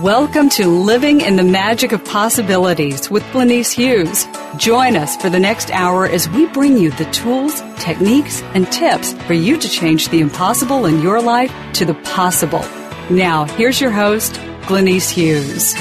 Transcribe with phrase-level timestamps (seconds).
[0.00, 4.26] Welcome to Living in the Magic of Possibilities with Glenyce Hughes.
[4.56, 9.12] Join us for the next hour as we bring you the tools, techniques, and tips
[9.12, 12.64] for you to change the impossible in your life to the possible.
[13.08, 15.74] Now, here's your host, Glenyce Hughes.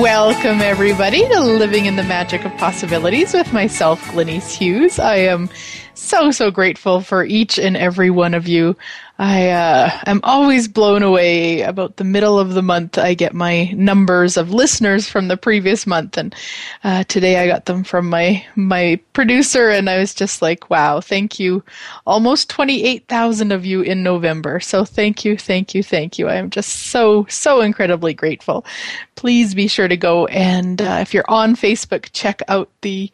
[0.00, 5.00] Welcome, everybody, to Living in the Magic of Possibilities with myself, Glenyce Hughes.
[5.00, 5.50] I am
[5.94, 8.76] so, so grateful for each and every one of you.
[9.18, 12.98] I uh, am always blown away about the middle of the month.
[12.98, 16.34] I get my numbers of listeners from the previous month, and
[16.82, 21.00] uh, today I got them from my my producer, and I was just like, "Wow,
[21.00, 21.62] thank you!"
[22.06, 24.58] Almost twenty eight thousand of you in November.
[24.58, 26.28] So thank you, thank you, thank you.
[26.28, 28.66] I am just so so incredibly grateful.
[29.14, 33.12] Please be sure to go and uh, if you're on Facebook, check out the.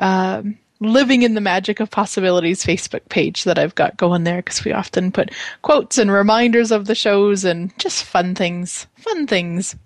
[0.00, 4.64] Um, Living in the Magic of Possibilities Facebook page that I've got going there because
[4.64, 5.30] we often put
[5.62, 8.86] quotes and reminders of the shows and just fun things.
[8.96, 9.76] Fun things.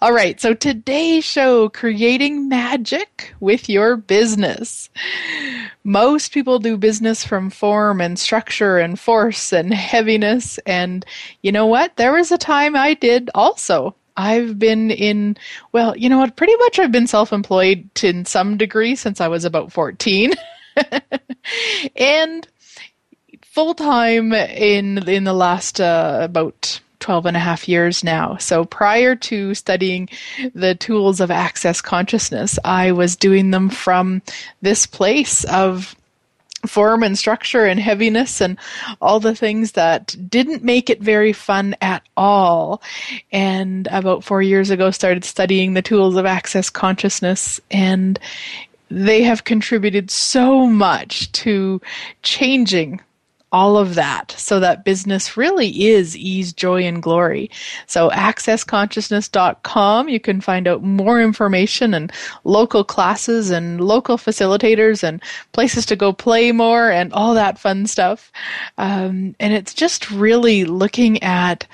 [0.00, 4.88] All right, so today's show creating magic with your business.
[5.82, 10.58] Most people do business from form and structure and force and heaviness.
[10.66, 11.04] And
[11.42, 11.96] you know what?
[11.96, 13.96] There was a time I did also.
[14.18, 15.36] I've been in,
[15.72, 16.36] well, you know what?
[16.36, 20.32] Pretty much I've been self employed in some degree since I was about 14.
[21.96, 22.46] and
[23.42, 28.36] full time in in the last uh, about 12 and a half years now.
[28.36, 30.08] So prior to studying
[30.54, 34.22] the tools of access consciousness, I was doing them from
[34.62, 35.94] this place of
[36.66, 38.58] form and structure and heaviness and
[39.00, 42.82] all the things that didn't make it very fun at all.
[43.30, 48.18] And about four years ago, started studying the tools of access consciousness and
[48.90, 51.80] they have contributed so much to
[52.22, 53.00] changing
[53.52, 57.50] all of that so that business really is ease, joy, and glory.
[57.86, 62.12] So accessconsciousness.com, you can find out more information and
[62.44, 65.22] local classes and local facilitators and
[65.52, 68.30] places to go play more and all that fun stuff.
[68.76, 71.66] Um, and it's just really looking at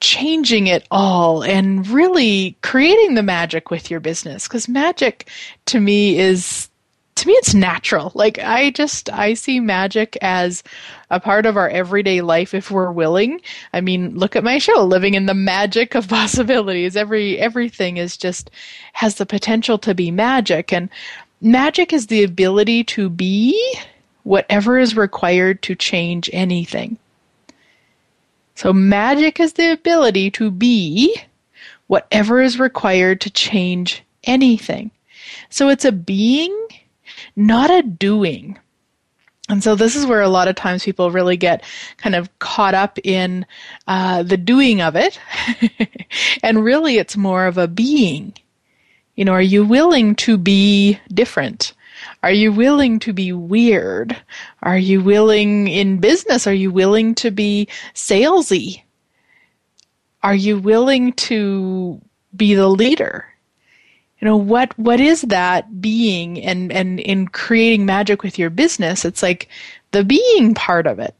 [0.00, 5.28] changing it all and really creating the magic with your business because magic
[5.64, 6.68] to me is
[7.16, 8.12] to me it's natural.
[8.14, 10.62] Like i just i see magic as
[11.10, 13.40] a part of our everyday life if we're willing.
[13.72, 16.96] I mean look at my show living in the magic of possibilities.
[16.96, 18.50] Every everything is just
[18.94, 20.72] has the potential to be magic.
[20.72, 20.88] And
[21.40, 23.78] magic is the ability to be
[24.24, 26.98] whatever is required to change anything.
[28.54, 31.16] So magic is the ability to be
[31.86, 34.90] whatever is required to change anything.
[35.50, 36.56] So it's a being
[37.36, 38.58] not a doing.
[39.48, 41.62] And so this is where a lot of times people really get
[41.98, 43.44] kind of caught up in
[43.86, 45.18] uh, the doing of it.
[46.42, 48.32] and really it's more of a being.
[49.16, 51.74] You know, are you willing to be different?
[52.22, 54.16] Are you willing to be weird?
[54.62, 56.46] Are you willing in business?
[56.46, 58.82] Are you willing to be salesy?
[60.22, 62.00] Are you willing to
[62.34, 63.26] be the leader?
[64.24, 69.04] You know what what is that being and and in creating magic with your business?
[69.04, 69.50] It's like
[69.90, 71.14] the being part of it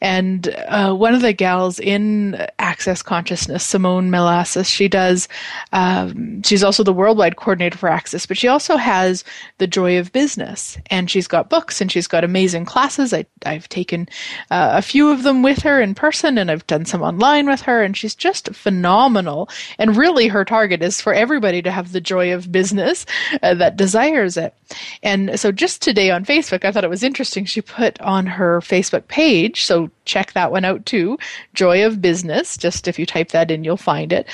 [0.00, 5.28] and uh, one of the gals in Access Consciousness, Simone Milasas, she does,
[5.72, 9.24] um, she's also the worldwide coordinator for Access, but she also has
[9.58, 10.78] the joy of business.
[10.86, 13.12] And she's got books and she's got amazing classes.
[13.12, 14.08] I, I've taken
[14.50, 17.60] uh, a few of them with her in person and I've done some online with
[17.62, 17.82] her.
[17.82, 19.50] And she's just phenomenal.
[19.78, 23.04] And really, her target is for everybody to have the joy of business
[23.42, 24.54] uh, that desires it.
[25.02, 27.44] And so just today on Facebook, I thought it was interesting.
[27.44, 31.18] She put on her Facebook page, so check that one out too.
[31.54, 32.56] Joy of Business.
[32.56, 34.26] Just if you type that in, you'll find it.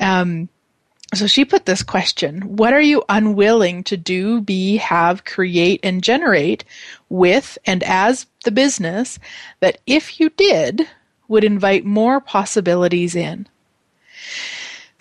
[0.00, 0.48] Um,
[1.14, 6.02] so she put this question What are you unwilling to do, be, have, create, and
[6.02, 6.64] generate
[7.08, 9.18] with and as the business
[9.60, 10.88] that if you did,
[11.28, 13.48] would invite more possibilities in.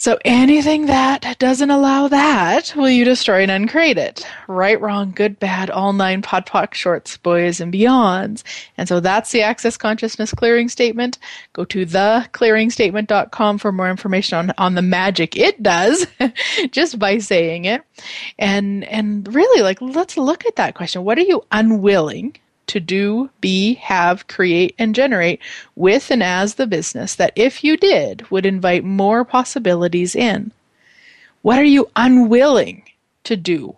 [0.04, 4.28] So anything that doesn't allow that, will you destroy and uncreate it?
[4.50, 8.44] Right, wrong, good, bad, all nine POD POC shorts, boys and beyonds.
[8.78, 11.20] And so that's the Access Consciousness clearing statement.
[11.54, 16.06] Go to theclearingstatement.com for more information on, on the magic it does
[16.72, 17.82] just by saying it.
[18.38, 21.06] And, and really like, let's look at that question.
[21.06, 22.36] What are you unwilling
[22.74, 25.40] to do, be, have, create, and generate
[25.75, 30.52] with and as the business that if you did would invite more possibilities in?
[31.44, 32.84] What are you unwilling
[33.25, 33.78] to do?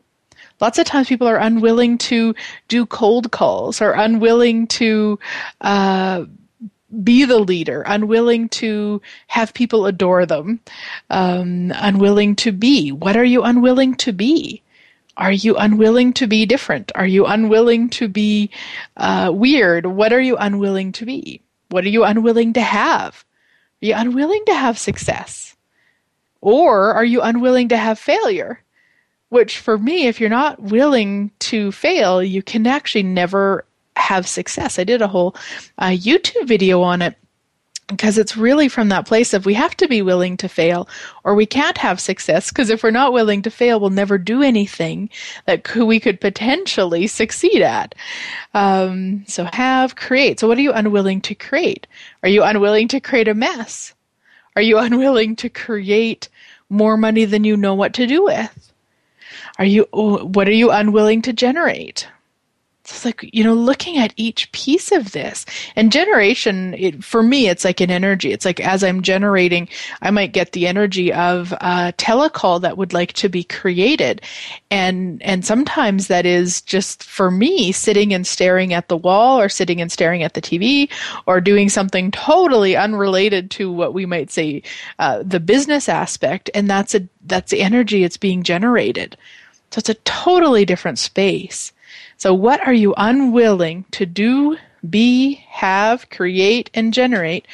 [0.62, 2.34] Lots of times people are unwilling to
[2.70, 5.20] do cold calls or unwilling to
[5.60, 6.24] uh,
[7.04, 10.62] be the leader, unwilling to have people adore them,
[11.10, 12.94] um, unwilling to be.
[12.94, 14.62] What are you unwilling to be?
[15.18, 16.92] Are you unwilling to be different?
[16.96, 18.50] Are you unwilling to be
[18.98, 19.86] uh, weird?
[19.86, 21.42] What are you unwilling to be?
[21.70, 23.24] What are you unwilling to have?
[23.82, 25.56] Are you unwilling to have success?
[26.42, 28.62] Or are you unwilling to have failure?
[29.30, 33.66] Which, for me, if you're not willing to fail, you can actually never
[33.96, 34.78] have success.
[34.78, 35.36] I did a whole
[35.78, 37.18] uh, YouTube video on it
[37.88, 40.88] because it's really from that place of we have to be willing to fail
[41.24, 44.42] or we can't have success because if we're not willing to fail we'll never do
[44.42, 45.10] anything
[45.46, 47.94] that we could potentially succeed at.
[48.54, 50.40] Um, so have create.
[50.40, 51.88] So what are you unwilling to create?
[52.24, 53.94] Are you unwilling to create a mess?
[54.56, 56.30] Are you unwilling to create
[56.70, 58.74] more money than you know what to do with?
[59.60, 62.08] Are you what are you unwilling to generate
[62.90, 65.46] it's like you know looking at each piece of this
[65.76, 68.32] and generation it, for me it's like an energy.
[68.32, 69.68] It's like as i'm generating
[70.02, 74.22] i might get the energy of a telecall that would like to be created.
[74.72, 79.50] And and sometimes that is just for me sitting and staring at the wall or
[79.50, 80.90] sitting and staring at the tv
[81.26, 84.62] or doing something totally unrelated to what we might say
[85.00, 86.50] uh, the business aspect.
[86.54, 89.18] And that's a that's the energy it's being generated.
[89.72, 91.74] So it's a totally different space
[92.26, 94.58] so, what are you unwilling to do,
[94.90, 97.46] be, have, create, and generate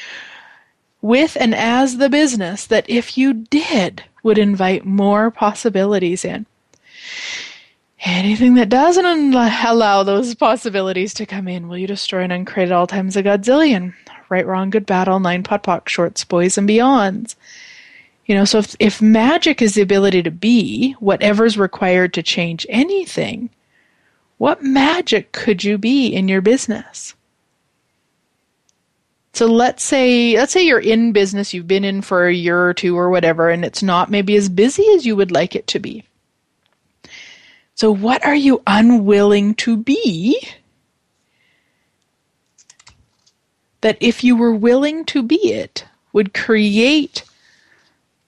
[1.02, 6.46] with and as the business that if you did would invite more possibilities in?
[8.06, 12.72] Anything that doesn't allow those possibilities to come in, will you destroy and uncreate at
[12.72, 13.94] all times a godzillion?
[14.30, 17.36] Right, wrong, good, bad, all nine POD POC, shorts, boys, and beyonds.
[18.26, 22.66] You know, so if, if magic is the ability to be whatever's required to change
[22.70, 23.50] anything,
[24.42, 27.14] what magic could you be in your business?
[29.34, 32.74] So let's say let's say you're in business, you've been in for a year or
[32.74, 35.80] two or whatever and it's not maybe as busy as you would like it to
[35.80, 36.06] be.
[37.76, 40.42] So what are you unwilling to be?
[43.82, 47.26] That if you were willing to be it would create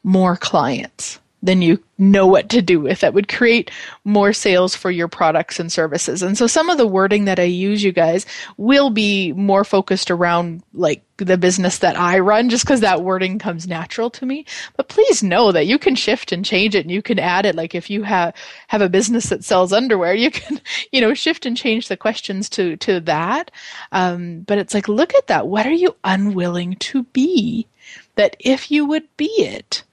[0.03, 3.69] more clients than you know what to do with that would create
[4.05, 6.23] more sales for your products and services.
[6.23, 8.25] And so some of the wording that I use, you guys,
[8.55, 13.39] will be more focused around like the business that I run just because that wording
[13.39, 14.45] comes natural to me.
[14.77, 17.55] But please know that you can shift and change it and you can add it.
[17.55, 18.33] Like if you have,
[18.69, 20.61] have a business that sells underwear, you can,
[20.93, 23.51] you know, shift and change the questions to, to that.
[23.91, 25.47] Um, but it's like, look at that.
[25.47, 27.67] What are you unwilling to be?
[28.15, 29.83] That if you would be it,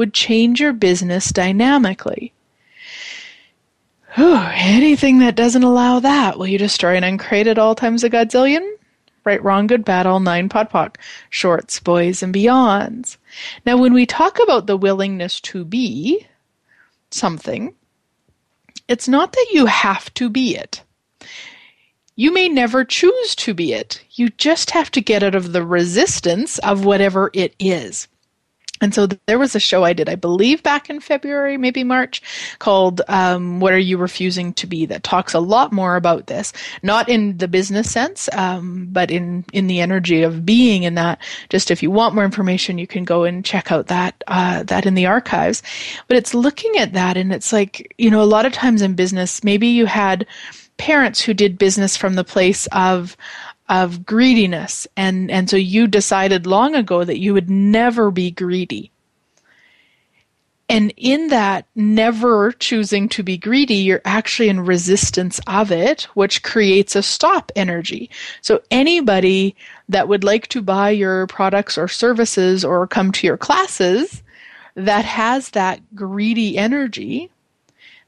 [0.00, 2.32] would change your business dynamically.
[4.14, 8.08] Whew, anything that doesn't allow that, will you destroy and uncreate at all times a
[8.08, 8.66] godzillion?
[9.24, 10.96] Right, wrong, good, bad, all nine POD POC,
[11.28, 13.18] shorts, boys, and beyonds.
[13.66, 16.26] Now, when we talk about the willingness to be
[17.10, 17.74] something,
[18.88, 20.82] it's not that you have to be it.
[22.16, 24.02] You may never choose to be it.
[24.12, 28.08] You just have to get out of the resistance of whatever it is.
[28.80, 32.22] And so there was a show I did, I believe, back in February, maybe March,
[32.58, 36.52] called um, "What Are You Refusing to Be?" that talks a lot more about this,
[36.82, 40.84] not in the business sense, um, but in in the energy of being.
[40.84, 41.18] In that,
[41.50, 44.86] just if you want more information, you can go and check out that uh, that
[44.86, 45.62] in the archives.
[46.08, 48.94] But it's looking at that, and it's like you know, a lot of times in
[48.94, 50.26] business, maybe you had
[50.80, 53.14] parents who did business from the place of
[53.70, 54.86] of greediness.
[54.96, 58.90] And and so you decided long ago that you would never be greedy.
[60.68, 66.42] And in that never choosing to be greedy you're actually in resistance of it which
[66.42, 68.10] creates a stop energy.
[68.42, 69.54] So anybody
[69.88, 74.22] that would like to buy your products or services or come to your classes
[74.74, 77.30] that has that greedy energy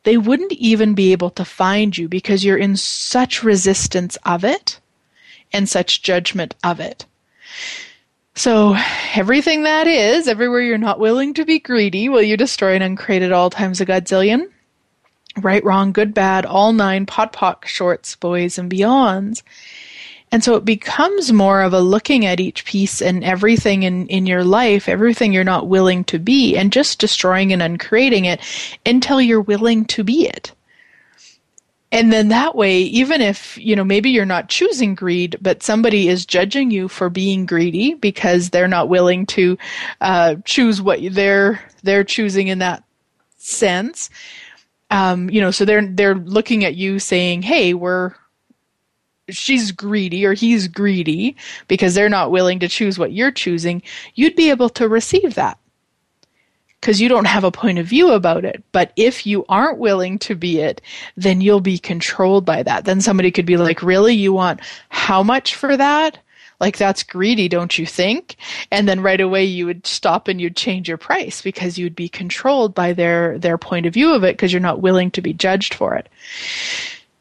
[0.05, 4.81] they wouldn't even be able to find you because you're in such resistance of it
[5.53, 7.07] and such judgment of it.
[8.35, 8.77] So,
[9.15, 13.23] everything that is, everywhere you're not willing to be greedy, will you destroy and uncreate
[13.23, 14.49] at all times a godzillion?
[15.39, 19.43] Right, wrong, good, bad, all nine, POD, POC, shorts, boys, and beyonds.
[20.31, 24.25] And so it becomes more of a looking at each piece and everything in, in
[24.25, 28.41] your life, everything you're not willing to be, and just destroying and uncreating it
[28.87, 30.53] until you're willing to be it.
[31.93, 36.09] And then that way, even if, you know, maybe you're not choosing greed, but somebody
[36.09, 39.59] is judging you for being greedy because they're not willing to
[40.01, 42.83] uh, choose what they're they're choosing in that
[43.37, 44.09] sense.
[44.91, 48.15] Um, you know, so they're they're looking at you saying, "Hey, we're
[49.29, 51.37] she's greedy or he's greedy
[51.69, 53.83] because they're not willing to choose what you're choosing."
[54.15, 55.59] You'd be able to receive that
[56.83, 58.65] because you don't have a point of view about it.
[58.73, 60.81] But if you aren't willing to be it,
[61.17, 62.85] then you'll be controlled by that.
[62.85, 64.15] Then somebody could be like, Really?
[64.15, 66.19] You want how much for that?
[66.59, 68.37] Like, that's greedy, don't you think?
[68.71, 72.09] And then right away you would stop and you'd change your price because you'd be
[72.09, 75.33] controlled by their, their point of view of it because you're not willing to be
[75.33, 76.09] judged for it.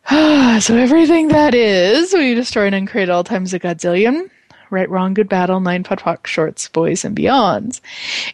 [0.63, 4.30] so everything that is, we destroy and uncreate all times a godzillion
[4.72, 7.82] right, wrong, good, battle, nine POD POC, shorts, boys, and beyonds.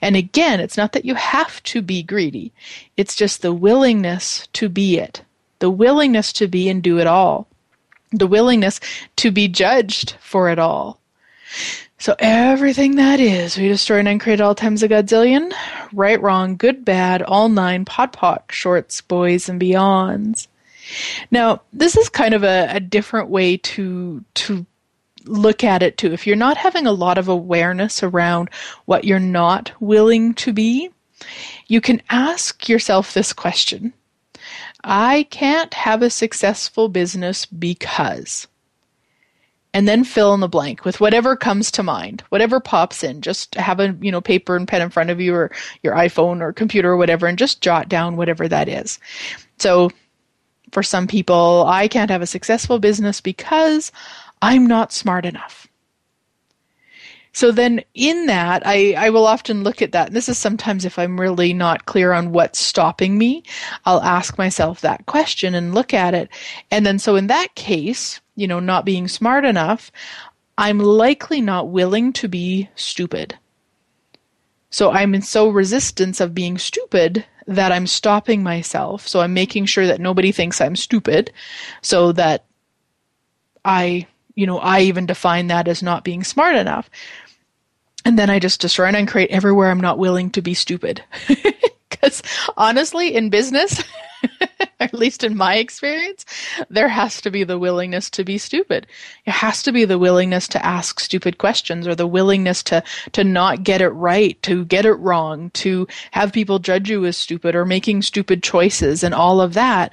[0.02, 2.54] And again, it's not that you have to be greedy.
[2.96, 5.24] It's just the willingness to be it.
[5.60, 7.48] The willingness to be and do it all.
[8.12, 8.80] The willingness
[9.18, 11.00] to be judged for it all.
[12.00, 15.52] So everything that is, we destroy and uncreate all times a godzillion.
[15.92, 20.48] Right, wrong, good, bad, all nine, POD POC, shorts, boys, and beyonds.
[21.32, 24.66] Now, this is kind of a, a different way to to
[25.28, 26.14] look at it too.
[26.14, 28.50] If you're not having a lot of awareness around
[28.86, 30.90] what you're not willing to be,
[31.68, 33.94] you can ask yourself this question
[34.84, 38.48] I can't have a successful business because.
[39.74, 43.22] And then fill in the blank with whatever comes to mind, whatever pops in.
[43.22, 45.52] Just have a you know paper and pen in front of you, or
[45.84, 48.98] your iPhone or computer or whatever, and just jot down whatever that is.
[49.60, 49.92] So,
[50.72, 53.92] for some people, I can't have a successful business because
[54.42, 55.68] I'm not smart enough.
[57.38, 60.08] So then in that, I, I will often look at that.
[60.08, 63.44] And this is sometimes if I'm really not clear on what's stopping me,
[63.86, 66.30] I'll ask myself that question and look at it.
[66.72, 69.92] And then so in that case, you know, not being smart enough,
[70.58, 73.38] I'm likely not willing to be stupid.
[74.72, 79.08] So I'm in so resistance of being stupid that I'm stopping myself.
[79.08, 81.32] So I'm making sure that nobody thinks I'm stupid
[81.84, 82.46] so that
[83.64, 86.90] I you know, I even define that as not being smart enough.
[88.06, 91.04] And then I just destroy and uncreate everywhere I'm not willing to be stupid.
[91.90, 92.22] Because
[92.58, 93.82] honestly, in business,
[94.80, 96.26] at least in my experience,
[96.70, 98.86] there has to be the willingness to be stupid.
[99.26, 103.24] It has to be the willingness to ask stupid questions or the willingness to, to
[103.24, 107.56] not get it right, to get it wrong, to have people judge you as stupid
[107.56, 109.92] or making stupid choices and all of that.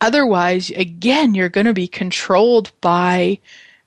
[0.00, 3.38] Otherwise, again, you're going to be controlled by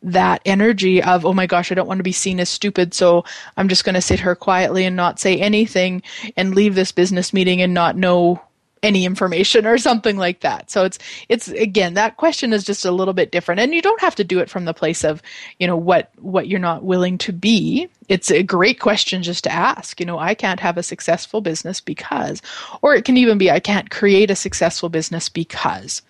[0.03, 3.24] that energy of, oh my gosh, I don't want to be seen as stupid, so
[3.58, 6.01] I'm just going to sit here quietly and not say anything
[6.36, 8.41] and leave this business meeting and not know
[8.84, 10.72] any information or something like that.
[10.72, 10.98] So it's
[11.29, 14.24] it's again that question is just a little bit different and you don't have to
[14.24, 15.22] do it from the place of,
[15.60, 17.88] you know, what what you're not willing to be.
[18.10, 21.79] It's a great question just to ask, you know, I can't have a successful business
[21.79, 22.41] because
[22.81, 26.01] or it can even be I can't create a successful business because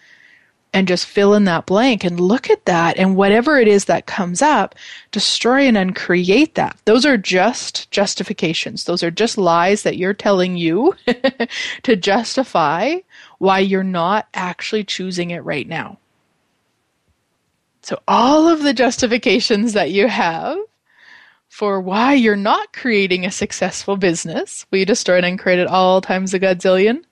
[0.74, 4.06] and just fill in that blank and look at that and whatever it is that
[4.06, 4.76] comes up,
[5.12, 6.78] destroy and uncreate that.
[6.86, 8.86] Those are just justifications.
[8.86, 10.96] Those are just lies that you're telling you
[11.84, 12.98] to justify
[13.40, 15.98] why you're not actually choosing it right now.
[17.84, 20.58] So, all of the justifications that you have
[21.50, 26.34] for why you're not creating a successful business, we destroy and uncreate it all times
[26.34, 27.04] a godzillion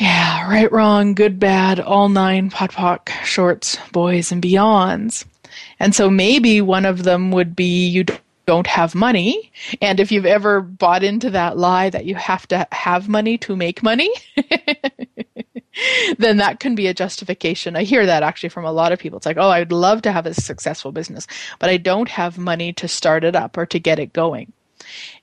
[0.00, 5.26] yeah, right, wrong, good, bad, all nine, pot pock, shorts, boys, and beyonds.
[5.78, 8.06] And so maybe one of them would be you
[8.46, 9.52] don't have money.
[9.82, 13.54] And if you've ever bought into that lie that you have to have money to
[13.54, 14.10] make money,
[16.18, 17.76] then that can be a justification.
[17.76, 19.18] I hear that actually from a lot of people.
[19.18, 21.26] It's like, oh, I'd love to have a successful business,
[21.58, 24.54] but I don't have money to start it up or to get it going.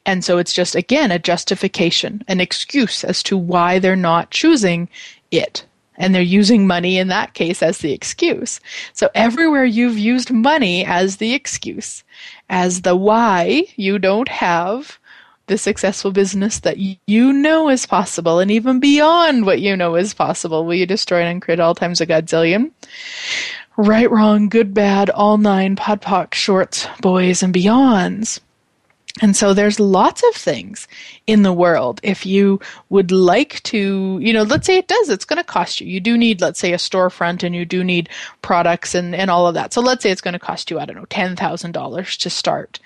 [0.05, 4.89] And so it's just, again, a justification, an excuse as to why they're not choosing
[5.31, 5.65] it.
[5.97, 8.59] And they're using money in that case as the excuse.
[8.93, 12.03] So everywhere you've used money as the excuse,
[12.49, 14.99] as the why you don't have
[15.47, 20.13] the successful business that you know is possible and even beyond what you know is
[20.13, 22.71] possible, will you destroy and create all times a godzillion?
[23.77, 28.39] Right, wrong, good, bad, all nine, POD POC, shorts, boys, and beyonds.
[29.21, 30.87] And so there's lots of things
[31.25, 31.99] in the world.
[32.03, 32.59] If you
[32.89, 35.87] would like to, you know, let's say it does, it's going to cost you.
[35.87, 38.09] You do need, let's say, a storefront and you do need
[38.41, 39.73] products and, and all of that.
[39.73, 42.79] So let's say it's going to cost you, I don't know, $10,000 to start.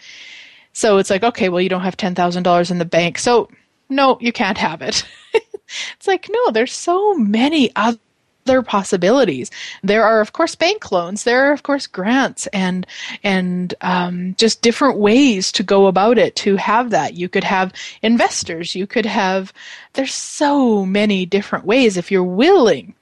[0.73, 3.17] So it's like, okay, well, you don't have $10,000 in the bank.
[3.17, 3.49] So
[3.89, 5.03] no, you can't have it.
[5.33, 7.99] it's like, no, there's so many other
[8.45, 9.51] other possibilities.
[9.83, 11.23] There are, of course, bank loans.
[11.23, 12.85] There are, of course, grants and
[13.23, 17.13] and um, just different ways to go about it to have that.
[17.15, 18.75] You could have investors.
[18.75, 19.53] You could have.
[19.93, 22.93] There's so many different ways if you're willing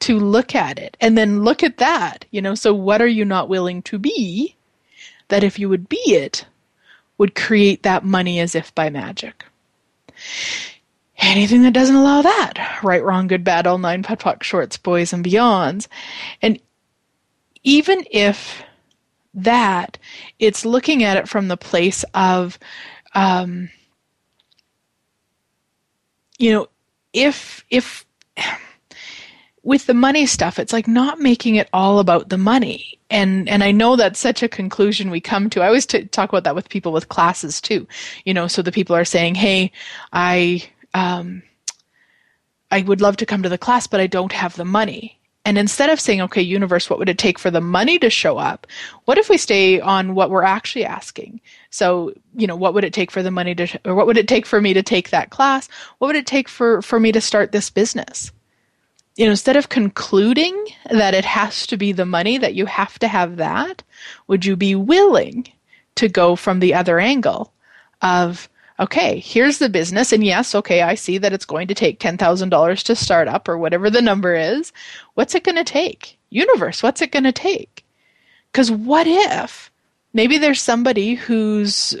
[0.00, 2.24] to look at it and then look at that.
[2.30, 4.56] You know, so what are you not willing to be?
[5.28, 6.44] That if you would be it,
[7.16, 9.44] would create that money as if by magic
[11.22, 12.80] anything that doesn't allow that.
[12.82, 15.88] Right, wrong, good, bad, all nine, POC, shorts, boys, and beyonds.
[16.42, 16.60] And
[17.64, 18.62] even if
[19.34, 19.98] that,
[20.38, 22.58] it's looking at it from the place of,
[23.14, 23.70] um,
[26.38, 26.68] you know,
[27.12, 28.04] if, if,
[29.62, 32.98] with the money stuff, it's like not making it all about the money.
[33.10, 35.62] And and I know that's such a conclusion we come to.
[35.62, 37.86] I always t- talk about that with people with classes too.
[38.24, 39.70] You know, so the people are saying, "Hey,
[40.12, 40.64] I
[40.94, 41.42] um,
[42.70, 45.18] I would love to come to the class, but I don't have the money.
[45.44, 48.38] And instead of saying, okay, universe, what would it take for the money to show
[48.38, 48.66] up?
[49.06, 51.40] What if we stay on what we're actually asking?
[51.70, 54.28] So, you know, what would it take for the money to, or what would it
[54.28, 55.68] take for me to take that class?
[55.98, 58.30] What would it take for, for me to start this business?
[59.16, 60.56] You know, instead of concluding
[60.90, 63.82] that it has to be the money, that you have to have that,
[64.28, 65.48] would you be willing
[65.96, 67.52] to go from the other angle
[68.00, 68.48] of,
[68.80, 70.12] okay, here's the business.
[70.12, 73.58] And yes, okay, I see that it's going to take $10,000 to start up or
[73.58, 74.72] whatever the number is.
[75.14, 76.18] What's it going to take?
[76.30, 77.84] Universe, what's it going to take?
[78.50, 79.70] Because what if
[80.12, 81.94] maybe there's somebody who's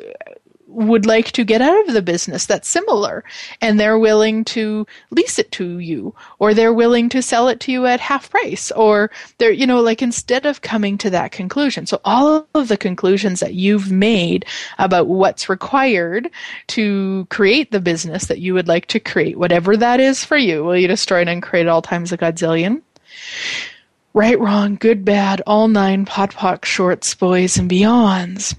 [0.72, 3.24] would like to get out of the business that's similar
[3.60, 7.72] and they're willing to lease it to you or they're willing to sell it to
[7.72, 11.86] you at half price or they're you know like instead of coming to that conclusion.
[11.86, 14.44] So all of the conclusions that you've made
[14.78, 16.30] about what's required
[16.68, 20.64] to create the business that you would like to create whatever that is for you
[20.64, 22.82] will you destroy it and create all times a godzillion?
[24.14, 28.54] Right wrong good bad all nine POD POC shorts boys and beyonds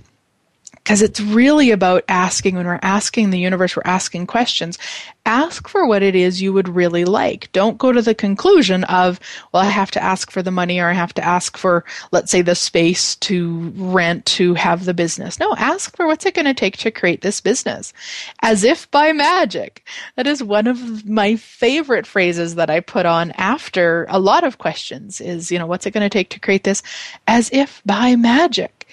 [0.83, 4.77] because it's really about asking when we're asking the universe, we're asking questions.
[5.25, 7.49] Ask for what it is you would really like.
[7.53, 9.17] Don't go to the conclusion of,
[9.53, 12.31] well, I have to ask for the money or I have to ask for, let's
[12.31, 15.39] say, the space to rent to have the business.
[15.39, 17.93] No, ask for what's it going to take to create this business.
[18.41, 19.87] As if by magic.
[20.17, 24.57] That is one of my favorite phrases that I put on after a lot of
[24.57, 26.83] questions is, you know, what's it going to take to create this?
[27.25, 28.83] As if by magic.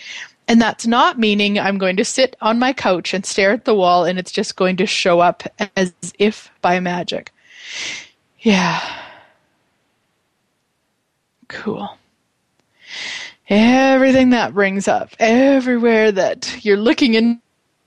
[0.51, 3.75] And that's not meaning I'm going to sit on my couch and stare at the
[3.75, 5.45] wall and it's just going to show up
[5.77, 7.33] as if by magic.
[8.41, 8.81] Yeah.
[11.47, 11.97] Cool.
[13.49, 17.41] Everything that brings up, everywhere that you're looking in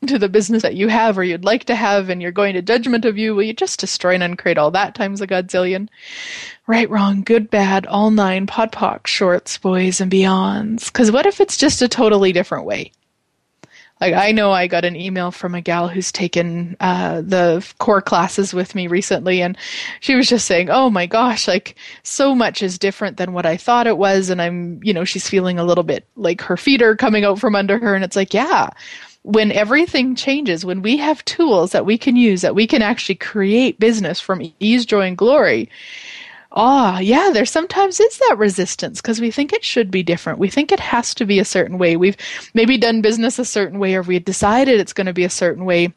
[0.07, 2.61] to the business that you have or you'd like to have and you're going to
[2.61, 5.89] judgment of you, will you just destroy and uncreate all that times a godzillion?
[6.67, 10.85] Right, wrong, good, bad, all nine, POD POC, shorts, boys, and beyonds.
[10.87, 12.91] Because what if it's just a totally different way?
[14.03, 18.01] Like I know I got an email from a gal who's taken uh, the core
[18.01, 19.57] classes with me recently, and
[20.01, 23.55] she was just saying, "Oh my gosh, like so much is different than what I
[23.55, 26.81] thought it was," and I'm, you know, she's feeling a little bit like her feet
[26.81, 28.71] are coming out from under her, and it's like, yeah,
[29.23, 33.15] when everything changes, when we have tools that we can use, that we can actually
[33.15, 35.69] create business from ease, joy, and glory.
[36.51, 40.37] Ah, oh, yeah, there sometimes is that resistance because we think it should be different.
[40.37, 41.95] We think it has to be a certain way.
[41.95, 42.17] We've
[42.53, 45.65] maybe done business a certain way or we decided it's going to be a certain
[45.65, 45.93] way.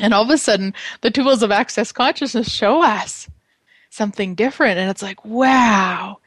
[0.00, 3.28] And all of a sudden, the tools of access consciousness show us
[3.90, 4.78] something different.
[4.78, 6.18] And it's like, wow.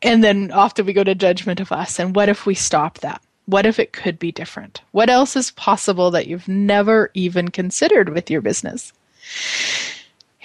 [0.00, 1.98] And then often we go to judgment of us.
[1.98, 3.20] And what if we stop that?
[3.46, 4.80] What if it could be different?
[4.92, 8.92] What else is possible that you've never even considered with your business?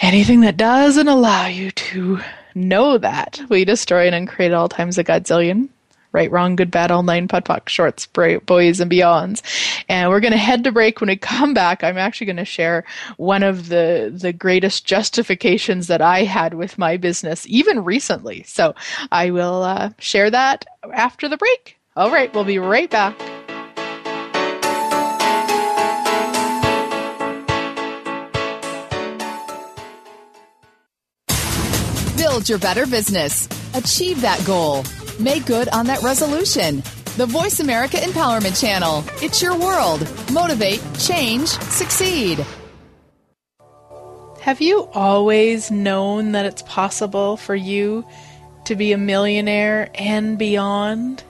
[0.01, 2.19] Anything that doesn't allow you to
[2.55, 5.69] know that, we destroy and uncreate all times a godzillion.
[6.11, 9.43] Right, wrong, good, bad, all nine, POC, shorts, boys, and beyonds.
[9.87, 10.99] And we're going to head to break.
[10.99, 12.83] When we come back, I'm actually going to share
[13.17, 18.41] one of the, the greatest justifications that I had with my business, even recently.
[18.43, 18.73] So
[19.11, 21.78] I will uh, share that after the break.
[21.95, 23.17] All right, we'll be right back.
[32.17, 33.47] Build your better business.
[33.73, 34.83] Achieve that goal.
[35.19, 36.81] Make good on that resolution
[37.19, 39.03] the Voice America Empowerment Channel.
[39.21, 40.07] It's your world.
[40.31, 42.45] Motivate, change, succeed.
[44.39, 48.05] Have you always known that it's possible for you
[48.63, 51.25] to be a millionaire and beyond?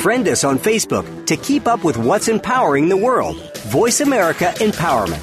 [0.00, 3.36] Friend us on Facebook to keep up with what's empowering the world.
[3.66, 5.22] Voice America Empowerment.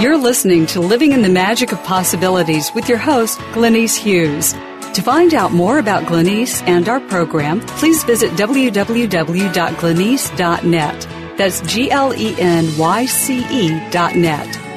[0.00, 4.54] You're listening to Living in the Magic of Possibilities with your host, Glenyce Hughes.
[4.94, 11.08] To find out more about Glenyce and our program, please visit www.glenyce.net.
[11.36, 14.67] That's G L E N Y C E dot net.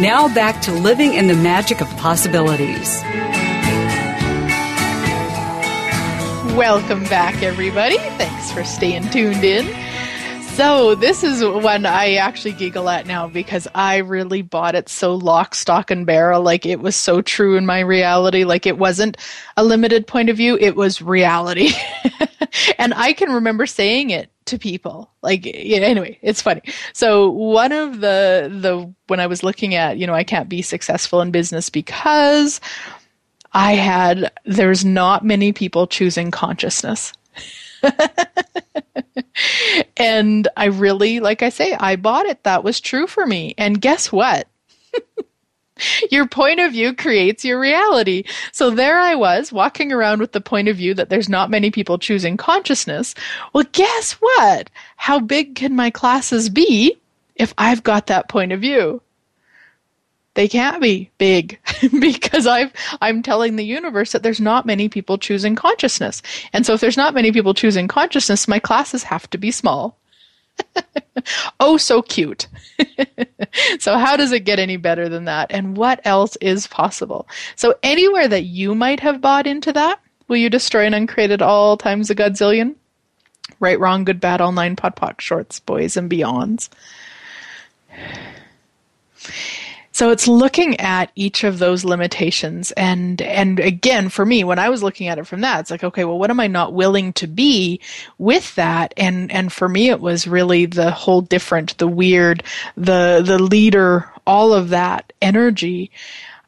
[0.00, 3.02] Now back to living in the magic of possibilities.
[6.56, 7.96] Welcome back, everybody.
[7.96, 9.66] Thanks for staying tuned in.
[10.54, 15.16] So, this is one I actually giggle at now because I really bought it so
[15.16, 16.42] lock, stock, and barrel.
[16.42, 18.44] Like it was so true in my reality.
[18.44, 19.16] Like it wasn't
[19.56, 21.70] a limited point of view, it was reality.
[22.78, 25.10] and I can remember saying it to people.
[25.22, 26.62] Like yeah, anyway, it's funny.
[26.92, 30.62] So one of the the when I was looking at, you know, I can't be
[30.62, 32.60] successful in business because
[33.52, 37.12] I had there's not many people choosing consciousness.
[39.96, 42.42] and I really, like I say, I bought it.
[42.44, 43.54] That was true for me.
[43.56, 44.48] And guess what?
[46.10, 48.24] your point of view creates your reality.
[48.52, 51.70] So there I was walking around with the point of view that there's not many
[51.70, 53.14] people choosing consciousness.
[53.52, 54.70] Well, guess what?
[54.96, 56.96] How big can my classes be
[57.36, 59.00] if I've got that point of view?
[60.34, 61.58] They can't be big
[62.00, 66.22] because I've I'm telling the universe that there's not many people choosing consciousness.
[66.52, 69.98] And so if there's not many people choosing consciousness, my classes have to be small.
[71.60, 72.46] oh, so cute.
[73.78, 75.50] so, how does it get any better than that?
[75.50, 77.28] And what else is possible?
[77.56, 81.76] So, anywhere that you might have bought into that, will you destroy and uncreate all
[81.76, 82.74] times a godzillion?
[83.60, 86.68] Right, wrong, good, bad, all nine, pot, pot, shorts, boys, and beyonds.
[89.98, 92.70] So it's looking at each of those limitations.
[92.70, 95.82] And and again for me when I was looking at it from that it's like
[95.82, 97.80] okay well what am I not willing to be
[98.16, 98.94] with that?
[98.96, 102.44] And and for me it was really the whole different the weird
[102.76, 105.90] the the leader all of that energy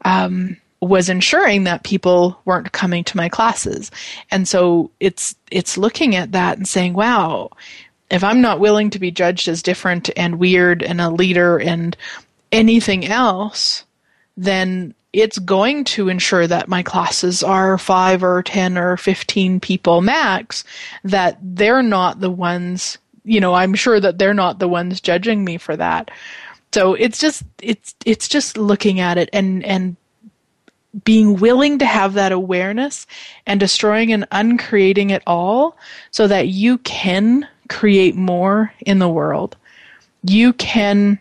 [0.04, 3.90] um, was ensuring that people weren't coming to my classes.
[4.30, 7.50] And so it's it's looking at that and saying wow
[8.12, 11.96] if I'm not willing to be judged as different and weird and a leader and
[12.52, 13.84] anything else,
[14.36, 20.00] then it's going to ensure that my classes are five or 10 or 15 people
[20.00, 20.64] max,
[21.04, 25.44] that they're not the ones, you know, I'm sure that they're not the ones judging
[25.44, 26.10] me for that.
[26.72, 29.96] So it's just, it's, it's just looking at it and, and
[31.04, 33.06] being willing to have that awareness
[33.46, 35.76] and destroying and uncreating it all
[36.12, 39.56] so that you can create more in the world.
[40.22, 41.18] You can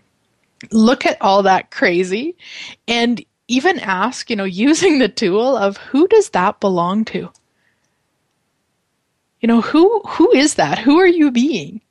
[0.71, 2.35] look at all that crazy
[2.87, 7.29] and even ask, you know, using the tool of who does that belong to?
[9.41, 10.79] You know, who who is that?
[10.79, 11.81] Who are you being?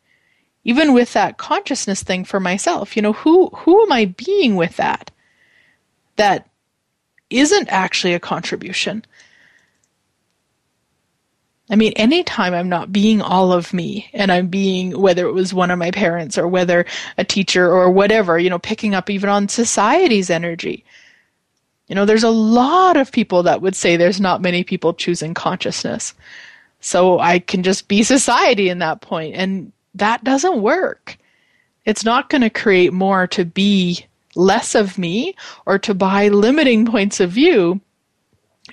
[0.65, 4.77] Even with that consciousness thing for myself, you know, who who am I being with
[4.77, 5.11] that?
[6.17, 6.47] That
[7.31, 9.05] isn't actually a contribution.
[11.71, 15.53] I mean, anytime I'm not being all of me and I'm being, whether it was
[15.53, 16.87] one of my parents or whether
[17.19, 20.85] a teacher or whatever, you know, picking up even on society's energy.
[21.89, 25.35] You know, there's a lot of people that would say there's not many people choosing
[25.35, 26.15] consciousness.
[26.81, 31.19] So I can just be society in that point, And that doesn't work.
[31.85, 35.35] It's not going to create more to be less of me
[35.67, 37.81] or to buy limiting points of view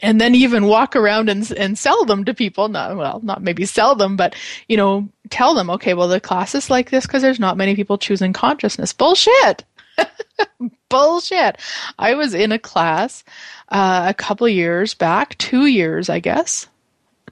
[0.02, 2.68] and then even walk around and and sell them to people.
[2.68, 4.36] Not well not maybe sell them but
[4.68, 7.76] you know tell them okay well the class is like this because there's not many
[7.76, 8.94] people choosing consciousness.
[8.94, 9.64] Bullshit!
[10.90, 11.58] Bullshit!
[11.98, 13.24] I was in a class
[13.70, 16.68] uh, a couple years back two years i guess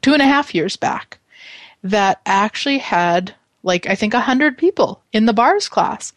[0.02, 1.20] two and a half years back
[1.84, 6.14] that actually had like i think a hundred people in the bars class.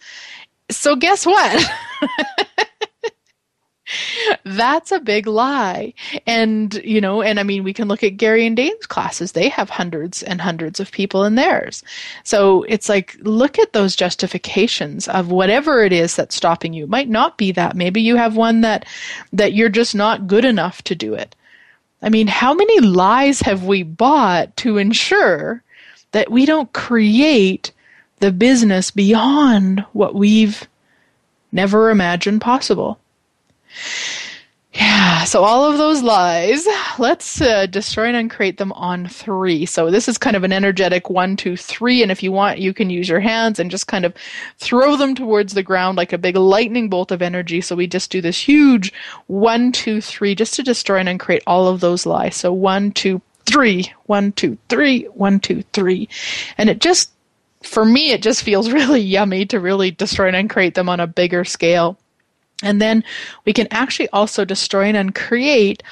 [0.71, 1.65] So guess what
[4.45, 5.95] That's a big lie.
[6.27, 9.33] And, you know, and I mean, we can look at Gary and Dane's classes.
[9.33, 11.83] They have hundreds and hundreds of people in theirs.
[12.25, 16.85] So it's like, look at those justifications of whatever it is that's stopping you.
[16.85, 17.77] It might not be that.
[17.77, 18.85] Maybe you have one that,
[19.33, 21.37] that you're just not good enough to do it.
[22.03, 25.63] I mean, how many lies have we bought to ensure
[26.13, 27.73] that we don't create
[28.19, 30.67] the business beyond what we've
[31.53, 32.99] never imagined possible?
[34.77, 36.67] Yeah, so all of those lies,
[36.99, 39.65] let's uh, destroy and uncreate them on three.
[39.65, 42.75] So this is kind of an energetic one, two, three, and if you want, you
[42.75, 44.15] can use your hands and just kind of
[44.59, 47.63] throw them towards the ground like a big lightning bolt of energy.
[47.63, 48.93] So we just do this huge
[49.29, 52.37] one, two, three, just to destroy and uncreate all of those lies.
[52.37, 56.07] So one, two, three, one, two, three, one, two, three,
[56.59, 57.13] and it just,
[57.63, 61.07] for me, it just feels really yummy to really destroy and uncreate them on a
[61.07, 61.97] bigger scale.
[62.63, 63.05] And then
[63.45, 65.83] we can actually also destroy and uncreate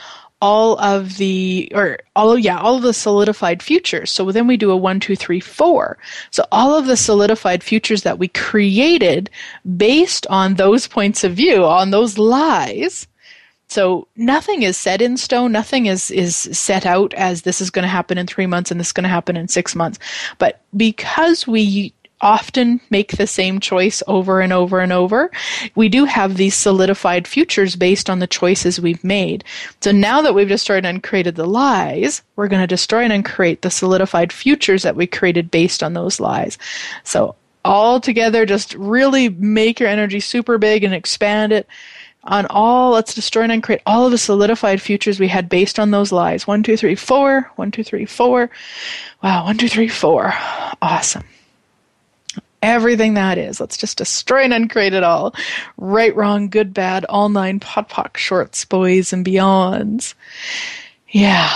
[0.44, 4.10] all of the or all yeah all of the solidified futures.
[4.10, 5.96] So then we do a one two three four.
[6.30, 9.30] So all of the solidified futures that we created
[9.76, 13.06] based on those points of view on those lies.
[13.68, 15.50] So nothing is set in stone.
[15.50, 18.78] Nothing is is set out as this is going to happen in 3 months and
[18.78, 19.98] this is going to happen in 6 months.
[20.38, 25.30] But because we often make the same choice over and over and over,
[25.74, 29.44] we do have these solidified futures based on the choices we've made.
[29.80, 33.62] So now that we've destroyed and created the lies, we're going to destroy and uncreate
[33.62, 36.56] the solidified futures that we created based on those lies.
[37.02, 41.66] So all together, just really make your energy super big and expand it
[42.24, 42.92] on all.
[42.92, 46.46] Let's destroy and uncreate all of the solidified futures we had based on those lies.
[46.46, 47.50] One two three four.
[47.56, 48.50] One two three four.
[49.22, 50.32] Wow one two three four.
[50.80, 51.24] Awesome
[52.64, 53.60] everything that is.
[53.60, 55.34] Let's just destroy and uncreate it all.
[55.76, 60.14] Right, wrong, good, bad, all nine POD POC shorts, boys, and beyonds.
[61.10, 61.48] Yeah.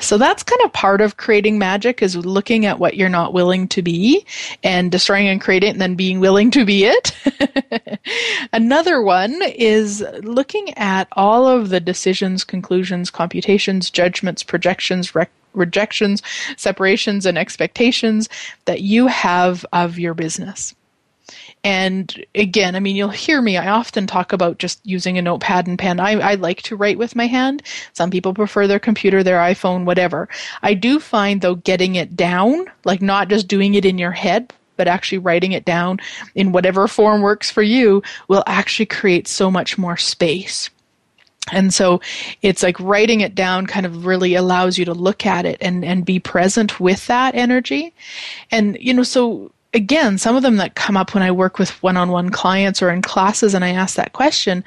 [0.00, 3.68] So that's kind of part of creating magic is looking at what you're not willing
[3.68, 4.26] to be
[4.62, 7.12] and destroying and creating and then being willing to be it.
[8.52, 16.22] Another one is looking at all of the decisions, conclusions, computations, judgments, projections, rec- rejections,
[16.56, 18.28] separations, and expectations
[18.66, 20.74] that you have of your business.
[21.64, 23.56] And again, I mean, you'll hear me.
[23.56, 25.98] I often talk about just using a notepad and pen.
[25.98, 27.62] I, I, like to write with my hand.
[27.92, 30.28] Some people prefer their computer, their iPhone, whatever.
[30.62, 34.52] I do find, though, getting it down, like not just doing it in your head,
[34.76, 35.98] but actually writing it down
[36.36, 40.70] in whatever form works for you, will actually create so much more space.
[41.52, 42.00] And so
[42.42, 45.84] it's like writing it down kind of really allows you to look at it and,
[45.84, 47.94] and be present with that energy.
[48.50, 51.82] And, you know, so again, some of them that come up when I work with
[51.82, 54.64] one on one clients or in classes and I ask that question,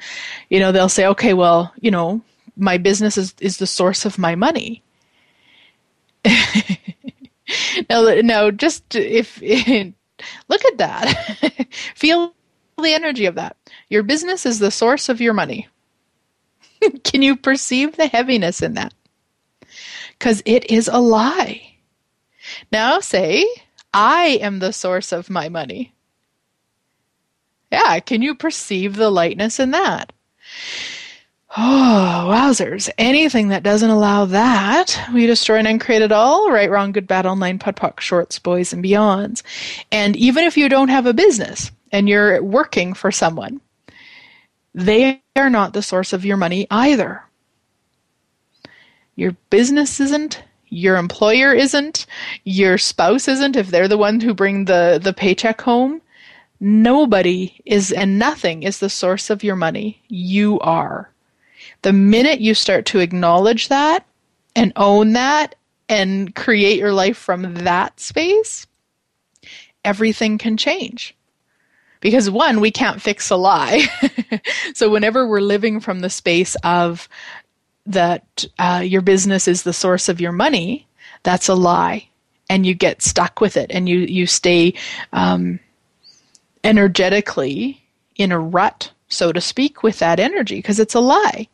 [0.48, 2.22] you know, they'll say, okay, well, you know,
[2.56, 4.82] my business is, is the source of my money.
[7.90, 9.40] now, now, just if,
[10.48, 12.34] look at that, feel
[12.78, 13.56] the energy of that.
[13.88, 15.68] Your business is the source of your money.
[17.04, 18.94] Can you perceive the heaviness in that?
[20.18, 21.74] Because it is a lie.
[22.72, 23.46] Now say,
[23.92, 25.94] I am the source of my money.
[27.72, 30.12] Yeah, can you perceive the lightness in that?
[31.56, 32.88] Oh, wowzers.
[32.98, 36.50] Anything that doesn't allow that, we destroy and uncreate it all.
[36.50, 39.42] Right, wrong, good, bad, online, POD POC, shorts, boys, and beyonds.
[39.90, 43.60] And even if you don't have a business and you're working for someone,
[44.74, 47.24] they are not the source of your money either.
[49.16, 52.06] Your business isn't, your employer isn't,
[52.44, 56.00] your spouse isn't if they're the one who bring the, the paycheck home.
[56.60, 60.02] Nobody is and nothing is the source of your money.
[60.08, 61.10] You are.
[61.82, 64.06] The minute you start to acknowledge that
[64.54, 65.54] and own that
[65.88, 68.66] and create your life from that space,
[69.84, 71.16] everything can change.
[72.00, 73.86] Because one, we can't fix a lie.
[74.74, 77.08] so whenever we're living from the space of
[77.86, 80.86] that uh, your business is the source of your money,
[81.22, 82.08] that's a lie.
[82.48, 84.74] And you get stuck with it and you, you stay
[85.12, 85.60] um,
[86.64, 87.82] energetically
[88.16, 91.48] in a rut, so to speak, with that energy because it's a lie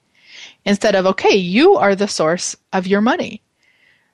[0.64, 3.40] instead of, okay, you are the source of your money.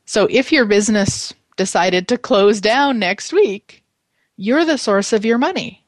[0.05, 3.83] So if your business decided to close down next week,
[4.37, 5.82] you're the source of your money.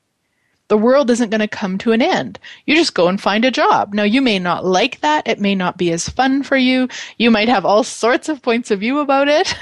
[0.68, 2.38] The world isn't going to come to an end.
[2.66, 3.92] You just go and find a job.
[3.92, 5.28] Now, you may not like that.
[5.28, 6.88] It may not be as fun for you.
[7.18, 9.54] You might have all sorts of points of view about it.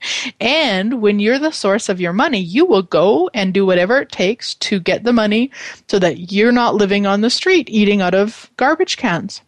[0.40, 4.12] and when you're the source of your money, you will go and do whatever it
[4.12, 5.50] takes to get the money
[5.88, 9.40] so that you're not living on the street eating out of garbage cans.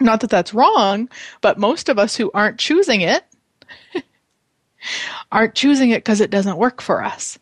[0.00, 1.08] Not that that's wrong,
[1.42, 3.24] but most of us who aren't choosing it
[5.32, 7.38] aren't choosing it because it doesn't work for us.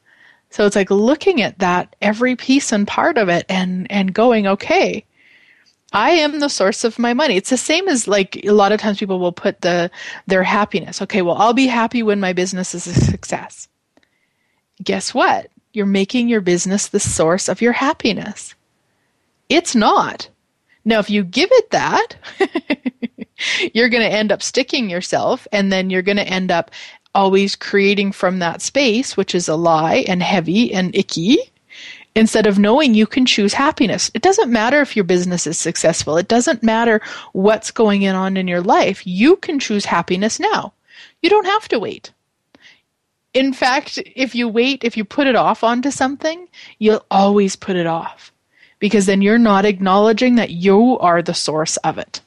[0.51, 4.47] So it's like looking at that every piece and part of it and and going,
[4.47, 5.05] okay,
[5.93, 7.37] I am the source of my money.
[7.37, 9.91] It's the same as like a lot of times people will put the
[10.27, 11.01] their happiness.
[11.03, 13.69] Okay, well, I'll be happy when my business is a success.
[14.83, 15.51] Guess what?
[15.73, 18.55] You're making your business the source of your happiness.
[19.49, 20.29] It's not.
[20.85, 22.17] Now, if you give it that,
[23.75, 26.71] you're going to end up sticking yourself, and then you're going to end up
[27.15, 31.39] always creating from that space, which is a lie and heavy and icky,
[32.15, 34.11] instead of knowing you can choose happiness.
[34.15, 37.01] It doesn't matter if your business is successful, it doesn't matter
[37.33, 39.07] what's going on in your life.
[39.07, 40.73] You can choose happiness now.
[41.23, 42.13] You don't have to wait.
[43.33, 47.77] In fact, if you wait, if you put it off onto something, you'll always put
[47.77, 48.33] it off
[48.81, 52.21] because then you're not acknowledging that you are the source of it.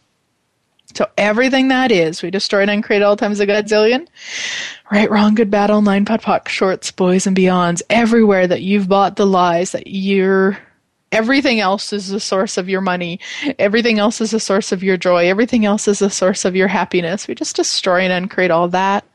[0.96, 4.08] So everything that is, we destroy and uncreate all times a godzillion.
[4.92, 7.82] Right, wrong, good, bad, all nine, POD POC, shorts, boys, and beyonds.
[7.90, 10.58] Everywhere that you've bought the lies that you're
[11.12, 13.20] everything else is the source of your money.
[13.60, 15.28] Everything else is the source of your joy.
[15.28, 17.28] Everything else is the source of your happiness.
[17.28, 19.06] We just destroy and uncreate all that.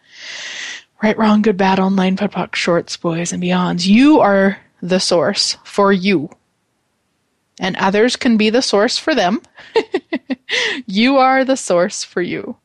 [1.03, 3.87] Right, wrong, good, bad, all nine, POD POC, shorts, boys, and beyonds.
[3.87, 6.31] You are the source for you
[7.61, 9.43] and others can be the source for them.
[10.87, 12.57] you are the source for you.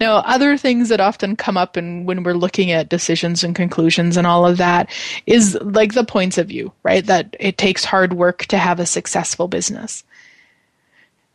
[0.00, 4.16] Now, other things that often come up in, when we're looking at decisions and conclusions
[4.16, 4.90] and all of that
[5.26, 7.04] is like the points of view, right?
[7.04, 10.04] That it takes hard work to have a successful business.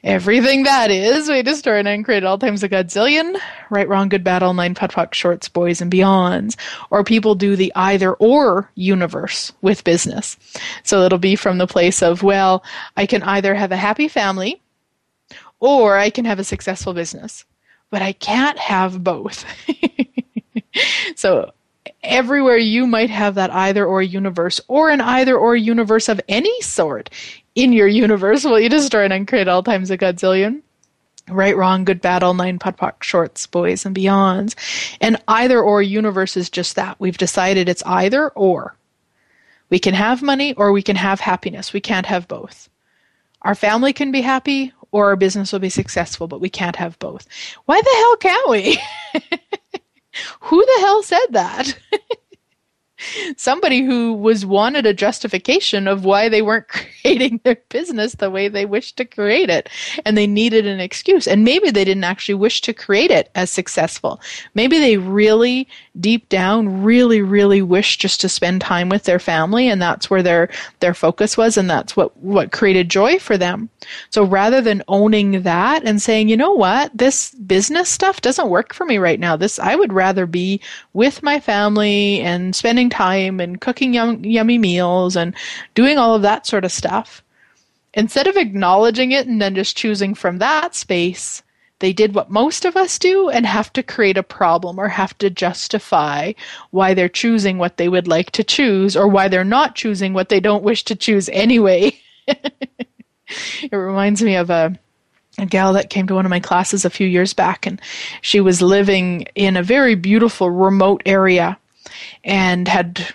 [0.04, 3.38] Everything that is, we destroy and create all times a godzillion.
[3.70, 6.56] Right, wrong, good, bad, all nine, POD POC, shorts, boys, and beyonds.
[6.90, 10.38] Or people do the either or universe with business.
[10.84, 12.64] So it'll be from the place of, well,
[12.96, 14.62] I can either have a happy family
[15.60, 17.44] or I can have a successful business,
[17.90, 19.44] but I can't have both.
[21.16, 21.52] so
[22.04, 26.62] everywhere you might have that either or universe or an either or universe of any
[26.62, 27.10] sort
[27.56, 30.62] in your universe will you destroy and uncreate all times a godzillion?
[31.28, 34.56] Right, wrong, good, bad, all nine POD POC, shorts, boys, and beyonds.
[35.00, 37.00] And either or universe is just that.
[37.00, 38.76] We've decided it's either or.
[39.70, 41.72] We can have money or we can have happiness.
[41.72, 42.68] We can't have both.
[43.44, 46.98] Our family can be happy or our business will be successful, but we can't have
[46.98, 47.28] both.
[47.66, 48.82] Why the hell can't we?
[50.42, 51.78] Who the hell said that?
[53.38, 56.68] somebody who was wanted a justification of why they weren't
[57.02, 59.70] creating their business the way they wished to create it.
[60.06, 61.28] And they needed an excuse.
[61.28, 64.20] And maybe they didn't actually wish to create it as successful.
[64.54, 65.68] Maybe they really
[66.00, 69.68] deep down really really wish just to spend time with their family.
[69.68, 70.50] And that's where their
[70.80, 71.58] their focus was.
[71.58, 73.70] And that's what what created joy for them
[74.10, 78.74] so rather than owning that and saying you know what this business stuff doesn't work
[78.74, 80.62] for me right now this I would rather be
[80.94, 85.36] with my family and spending time and cooking yum, yummy meals and
[85.76, 87.24] doing all of that sort of stuff.
[87.94, 91.42] Instead of acknowledging it and then just choosing from that space,
[91.80, 95.18] they did what most of us do and have to create a problem or have
[95.18, 96.34] to justify
[96.72, 100.30] why they're choosing what they would like to choose or why they're not choosing what
[100.30, 101.92] they don't wish to choose anyway.
[103.64, 104.78] it reminds me of a
[105.38, 107.82] a gal that came to one of my classes a few years back, and
[108.22, 111.58] she was living in a very beautiful remote area
[112.24, 113.08] and had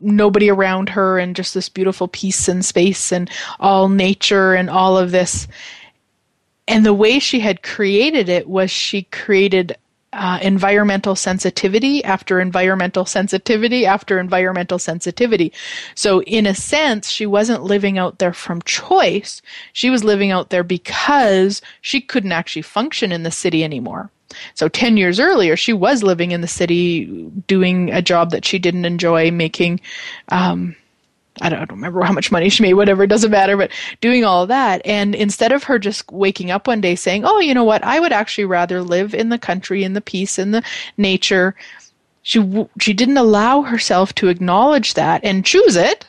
[0.00, 4.96] nobody around her and just this beautiful peace and space and all nature and all
[4.96, 5.48] of this.
[6.68, 9.76] And the way she had created it was she created
[10.16, 15.52] uh, environmental sensitivity after environmental sensitivity after environmental sensitivity.
[15.94, 19.42] So, in a sense, she wasn't living out there from choice.
[19.72, 24.10] She was living out there because she couldn't actually function in the city anymore.
[24.54, 27.06] So 10 years earlier, she was living in the city
[27.46, 29.80] doing a job that she didn't enjoy, making,
[30.30, 30.74] um,
[31.40, 33.70] I don't, I don't, remember how much money she made, whatever, it doesn't matter, but
[34.00, 34.80] doing all that.
[34.84, 38.00] And instead of her just waking up one day saying, oh, you know what, I
[38.00, 40.62] would actually rather live in the country, in the peace, in the
[40.96, 41.54] nature,
[42.22, 46.06] she, she didn't allow herself to acknowledge that and choose it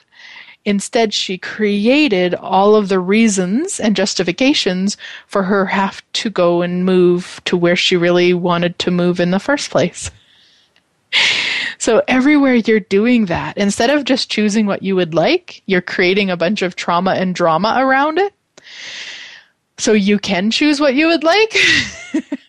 [0.67, 6.83] Instead, she created all of the reasons and justifications for her have to go and
[6.83, 10.11] move to where she really wanted to move in the first place.
[11.79, 16.29] So everywhere you're doing that, instead of just choosing what you would like, you're creating
[16.29, 18.33] a bunch of trauma and drama around it.
[19.77, 21.55] So you can choose what you would like.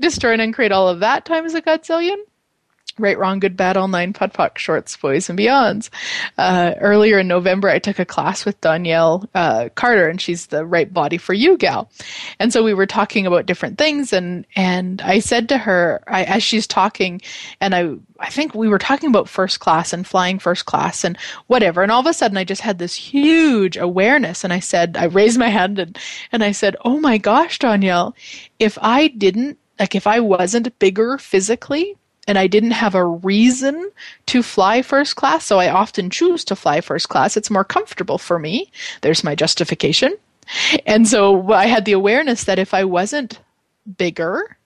[0.00, 2.16] Destroy and uncreate all of that times a godzillion.
[2.96, 5.90] Right, Wrong, Good, Bad, All Nine, POD POC, Shorts, Boys, and Beyonds.
[6.38, 10.64] Uh, earlier in November, I took a class with Danielle uh, Carter, and she's the
[10.64, 11.90] Right Body for You gal.
[12.38, 16.22] And so we were talking about different things, and and I said to her, I,
[16.22, 17.20] as she's talking,
[17.60, 21.18] and I I think we were talking about first class and flying first class and
[21.48, 24.96] whatever, and all of a sudden I just had this huge awareness, and I said,
[24.96, 25.98] I raised my hand and
[26.30, 28.14] and I said, Oh my gosh, Danielle,
[28.60, 31.96] if I didn't like if I wasn't bigger physically
[32.26, 33.90] and I didn't have a reason
[34.26, 37.36] to fly first class, so I often choose to fly first class.
[37.36, 38.70] It's more comfortable for me.
[39.02, 40.16] There's my justification.
[40.86, 43.40] And so I had the awareness that if I wasn't
[43.96, 44.56] bigger,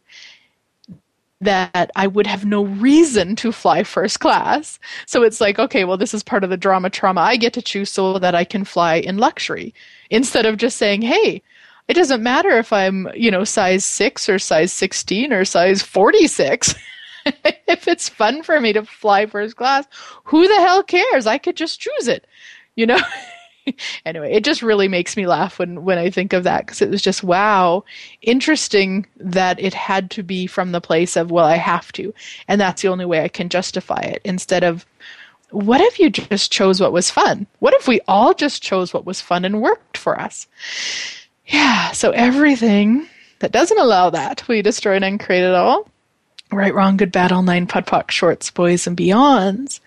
[1.40, 4.78] that I would have no reason to fly first class.
[5.06, 7.20] So it's like, okay, well, this is part of the drama trauma.
[7.20, 9.72] I get to choose so that I can fly in luxury
[10.10, 11.42] instead of just saying, hey,
[11.86, 16.74] it doesn't matter if I'm, you know, size six or size 16 or size 46.
[17.66, 19.86] if it's fun for me to fly first class,
[20.24, 21.26] who the hell cares?
[21.26, 22.26] I could just choose it,
[22.76, 22.98] you know?
[24.06, 26.90] anyway, it just really makes me laugh when, when I think of that because it
[26.90, 27.84] was just, wow,
[28.22, 32.12] interesting that it had to be from the place of, well, I have to.
[32.46, 34.86] And that's the only way I can justify it instead of,
[35.50, 37.46] what if you just chose what was fun?
[37.60, 40.46] What if we all just chose what was fun and worked for us?
[41.46, 43.06] Yeah, so everything
[43.38, 45.88] that doesn't allow that, we destroy and uncreate it all.
[46.50, 49.80] Right, Wrong, Good, Bad, All Nine, POD POC, Shorts, Boys, and Beyonds.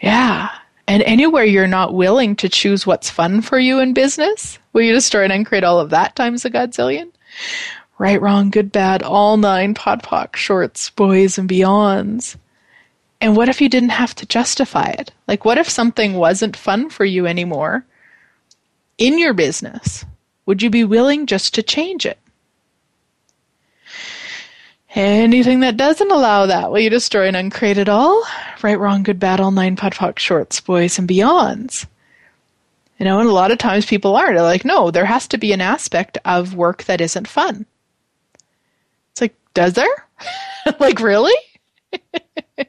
[0.00, 0.50] Yeah.
[0.86, 4.92] And anywhere you're not willing to choose what's fun for you in business, will you
[4.92, 7.10] destroy and uncreate all of that times a godzillion?
[7.98, 12.36] Right, Wrong, Good, Bad, All Nine, POD POC, Shorts, Boys, and Beyonds.
[13.22, 15.12] And what if you didn't have to justify it?
[15.28, 17.86] Like, what if something wasn't fun for you anymore
[18.98, 20.04] in your business?
[20.44, 22.18] Would you be willing just to change it?
[24.94, 28.22] Anything that doesn't allow that, will you destroy and uncreate it all?
[28.62, 31.86] Right, wrong, good, bad, all nine POD POC shorts, boys, and beyonds.
[32.98, 34.36] You know, and a lot of times people aren't.
[34.36, 37.64] They're like, no, there has to be an aspect of work that isn't fun.
[39.12, 40.06] It's like, does there?
[40.78, 41.34] like, really?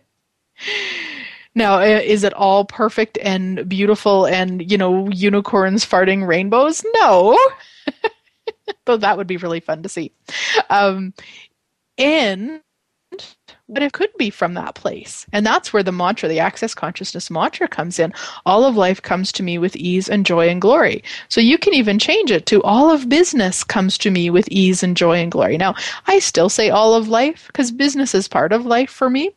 [1.56, 6.86] now, is it all perfect and beautiful and, you know, unicorns farting rainbows?
[6.96, 7.38] No.
[8.86, 10.14] Though that would be really fun to see.
[10.70, 11.14] Um,
[11.98, 12.62] and
[13.68, 15.26] what it could be from that place.
[15.32, 18.14] And that's where the mantra, the access consciousness mantra comes in.
[18.46, 21.04] All of life comes to me with ease and joy and glory.
[21.30, 24.84] So you can even change it to all of business comes to me with ease
[24.84, 25.58] and joy and glory.
[25.58, 25.76] Now,
[26.08, 29.32] I still say all of life because business is part of life for me.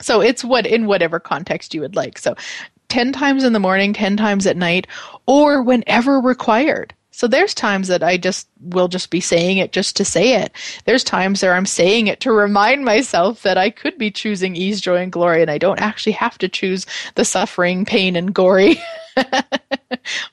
[0.00, 2.18] So it's what in whatever context you would like.
[2.18, 2.34] So
[2.88, 4.86] 10 times in the morning, 10 times at night,
[5.26, 6.94] or whenever required.
[7.20, 10.52] So there's times that I just will just be saying it just to say it.
[10.86, 14.80] There's times where I'm saying it to remind myself that I could be choosing ease,
[14.80, 18.80] joy, and glory, and I don't actually have to choose the suffering, pain, and gory,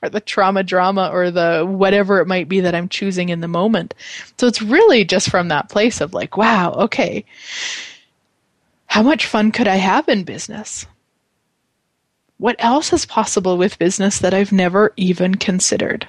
[0.02, 3.48] or the trauma, drama, or the whatever it might be that I'm choosing in the
[3.48, 3.92] moment.
[4.38, 7.22] So it's really just from that place of like, wow, okay,
[8.86, 10.86] how much fun could I have in business?
[12.38, 16.08] What else is possible with business that I've never even considered?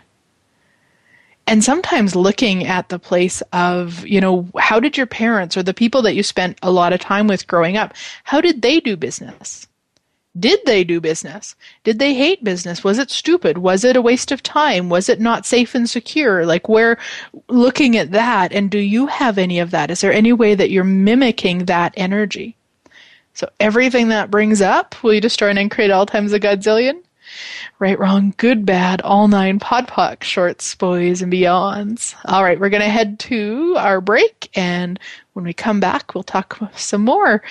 [1.50, 5.74] And sometimes looking at the place of you know how did your parents or the
[5.74, 7.94] people that you spent a lot of time with growing up
[8.24, 9.68] how did they do business
[10.40, 11.56] Did they do business?
[11.84, 12.84] Did they hate business?
[12.84, 13.58] Was it stupid?
[13.58, 14.90] Was it a waste of time?
[14.90, 16.46] Was it not safe and secure?
[16.46, 16.98] Like, we're
[17.50, 19.92] looking at that, and do you have any of that?
[19.92, 22.56] Is there any way that you're mimicking that energy?
[23.34, 27.02] So, everything that brings up, will you destroy and create all times a godzillion?
[27.80, 32.16] Right, wrong, good, bad, all nine POD POC, shorts, boys, and beyonds.
[32.26, 35.00] All right, we're going to head to our break, and
[35.34, 37.42] when we come back, we'll talk some more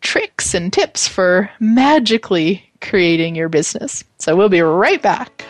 [0.00, 4.04] tricks and tips for magically creating your business.
[4.18, 5.44] So we'll be right back.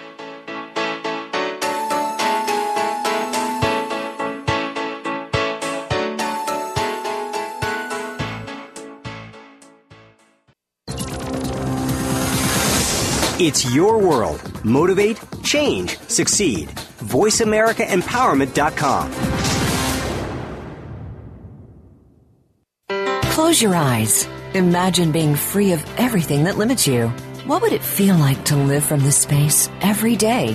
[13.43, 14.38] It's your world.
[14.66, 16.68] Motivate, change, succeed.
[17.01, 19.12] VoiceAmericaEmpowerment.com.
[23.32, 24.28] Close your eyes.
[24.53, 27.09] Imagine being free of everything that limits you.
[27.47, 30.55] What would it feel like to live from this space every day?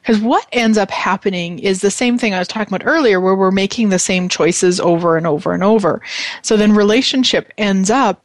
[0.00, 3.36] Because what ends up happening is the same thing I was talking about earlier, where
[3.36, 6.02] we're making the same choices over and over and over.
[6.42, 8.22] So then relationship ends up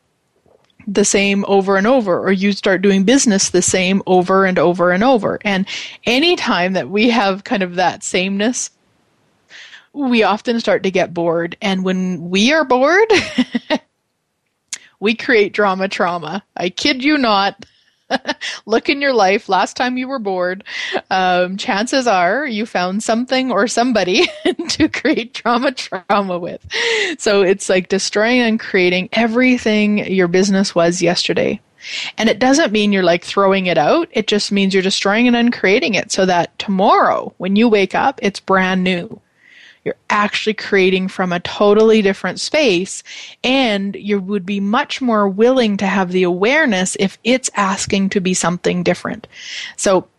[0.87, 4.91] the same over and over, or you start doing business the same over and over
[4.91, 5.37] and over.
[5.43, 5.67] And
[6.05, 8.71] anytime that we have kind of that sameness,
[9.91, 11.57] we often start to get bored.
[11.61, 13.11] And when we are bored,
[14.99, 16.43] we create drama trauma.
[16.55, 17.65] I kid you not.
[18.65, 19.49] Look in your life.
[19.49, 20.63] Last time you were bored,
[21.09, 24.27] um, chances are you found something or somebody
[24.69, 26.65] to create trauma trauma with.
[27.19, 31.59] So it's like destroying and creating everything your business was yesterday.
[32.17, 34.09] And it doesn't mean you're like throwing it out.
[34.11, 38.19] It just means you're destroying and uncreating it so that tomorrow, when you wake up,
[38.21, 39.21] it's brand new
[39.87, 43.03] you're actually creating from a totally different space
[43.41, 48.19] and you would be much more willing to have the awareness if it's asking to
[48.19, 49.27] be something different.
[49.77, 50.09] So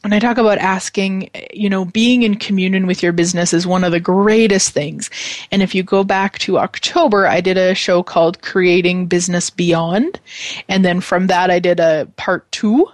[0.00, 3.84] when I talk about asking, you know, being in communion with your business is one
[3.84, 5.10] of the greatest things.
[5.52, 10.18] And if you go back to October, I did a show called Creating Business Beyond.
[10.66, 12.86] And then from that, I did a part two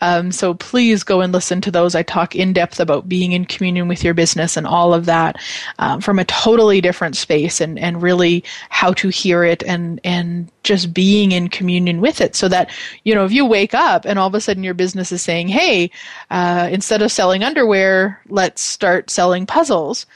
[0.00, 1.94] Um, so please go and listen to those.
[1.94, 5.36] I talk in depth about being in communion with your business and all of that
[5.78, 10.50] um, from a totally different space and, and really how to hear it and, and
[10.62, 12.70] just being in communion with it so that,
[13.04, 15.48] you know, if you wake up and all of a sudden your business is saying,
[15.48, 15.90] hey,
[16.30, 20.06] uh, instead of selling underwear, let's start selling puzzles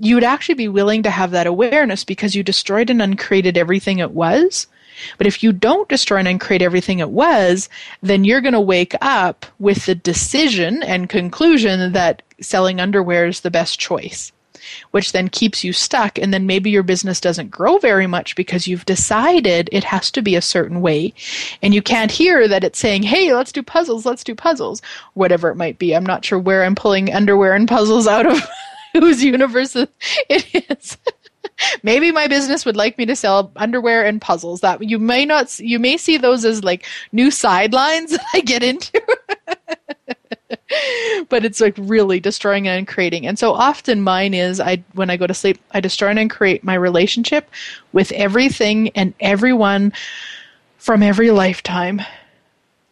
[0.00, 3.98] you would actually be willing to have that awareness because you destroyed and uncreated everything
[3.98, 4.66] it was.
[5.16, 7.68] But if you don't destroy and uncreate everything it was,
[8.02, 13.40] then you're going to wake up with the decision and conclusion that selling underwear is
[13.40, 14.32] the best choice,
[14.90, 16.18] which then keeps you stuck.
[16.18, 20.22] And then maybe your business doesn't grow very much because you've decided it has to
[20.22, 21.14] be a certain way.
[21.62, 24.82] And you can't hear that it's saying, hey, let's do puzzles, let's do puzzles,
[25.14, 25.94] whatever it might be.
[25.94, 28.40] I'm not sure where I'm pulling underwear and puzzles out of.
[28.94, 30.96] whose universe it is.
[31.82, 34.60] Maybe my business would like me to sell underwear and puzzles.
[34.60, 38.62] That you may not, you may see those as like new sidelines that I get
[38.62, 39.02] into.
[41.28, 43.26] but it's like really destroying and creating.
[43.26, 46.64] And so often mine is I when I go to sleep, I destroy and create
[46.64, 47.50] my relationship
[47.92, 49.92] with everything and everyone
[50.78, 52.00] from every lifetime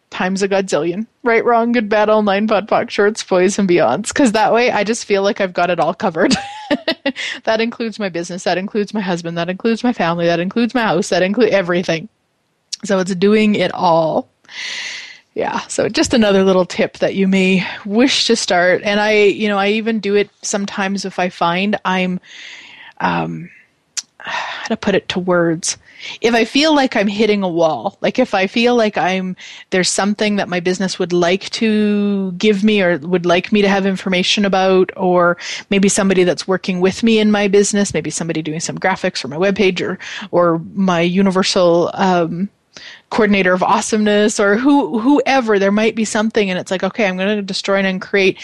[0.09, 1.05] times a godzillion.
[1.23, 4.09] Right, wrong, good, bad, all nine, POD POC, shorts, boys, and beyonds.
[4.09, 6.35] Because that way I just feel like I've got it all covered.
[7.43, 10.81] that includes my business, that includes my husband, that includes my family, that includes my
[10.81, 12.09] house, that includes everything.
[12.83, 14.29] So it's doing it all.
[15.33, 18.81] Yeah, so just another little tip that you may wish to start.
[18.83, 22.19] And I, you know, I even do it sometimes if I find I'm,
[22.99, 23.49] um,
[24.19, 25.77] how to put it to words
[26.21, 29.35] if I feel like I'm hitting a wall, like if I feel like I'm
[29.69, 33.69] there's something that my business would like to give me or would like me to
[33.69, 35.37] have information about, or
[35.69, 39.27] maybe somebody that's working with me in my business, maybe somebody doing some graphics for
[39.27, 39.97] my webpage or
[40.31, 42.49] or my universal um,
[43.09, 47.17] coordinator of awesomeness or who whoever there might be something and it's like okay i'm
[47.17, 48.37] going to destroy and create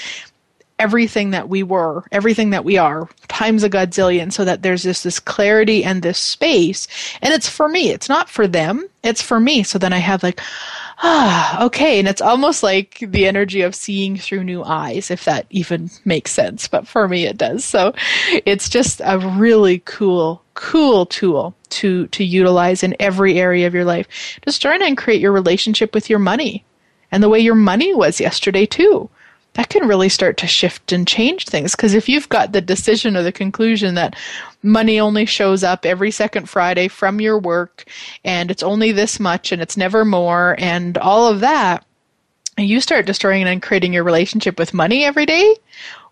[0.80, 5.04] everything that we were, everything that we are, times a godzillion, so that there's this
[5.04, 6.88] this clarity and this space.
[7.22, 7.92] And it's for me.
[7.92, 8.88] It's not for them.
[9.04, 9.64] It's for me.
[9.64, 10.40] So then I have like,
[11.00, 12.00] ah, okay.
[12.00, 16.32] And it's almost like the energy of seeing through new eyes, if that even makes
[16.32, 16.68] sense.
[16.68, 17.66] But for me, it does.
[17.66, 17.94] So
[18.46, 23.86] it's just a really cool, cool tool to to utilize in every area of your
[23.86, 24.08] life.
[24.44, 26.64] Just trying to create your relationship with your money
[27.12, 29.10] and the way your money was yesterday too
[29.54, 31.76] that can really start to shift and change things.
[31.76, 34.16] Because if you've got the decision or the conclusion that
[34.64, 37.86] money only shows up every second Friday from your work
[38.24, 41.86] and it's only this much and it's never more and all of that,
[42.58, 45.56] and you start destroying and creating your relationship with money every day,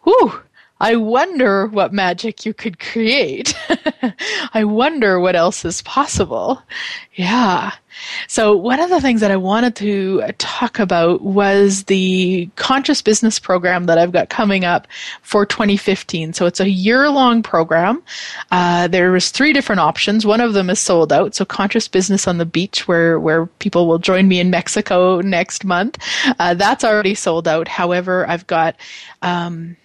[0.03, 0.41] whew,
[0.81, 3.55] I wonder what magic you could create.
[4.53, 6.59] I wonder what else is possible.
[7.13, 7.73] Yeah.
[8.27, 13.37] So, one of the things that I wanted to talk about was the conscious business
[13.37, 14.87] program that I've got coming up
[15.21, 16.33] for 2015.
[16.33, 18.01] So, it's a year long program.
[18.49, 20.25] Uh, there was three different options.
[20.25, 21.35] One of them is sold out.
[21.35, 25.63] So, conscious business on the beach, where, where people will join me in Mexico next
[25.63, 25.99] month.
[26.39, 27.67] Uh, that's already sold out.
[27.67, 28.75] However, I've got
[29.21, 29.77] um,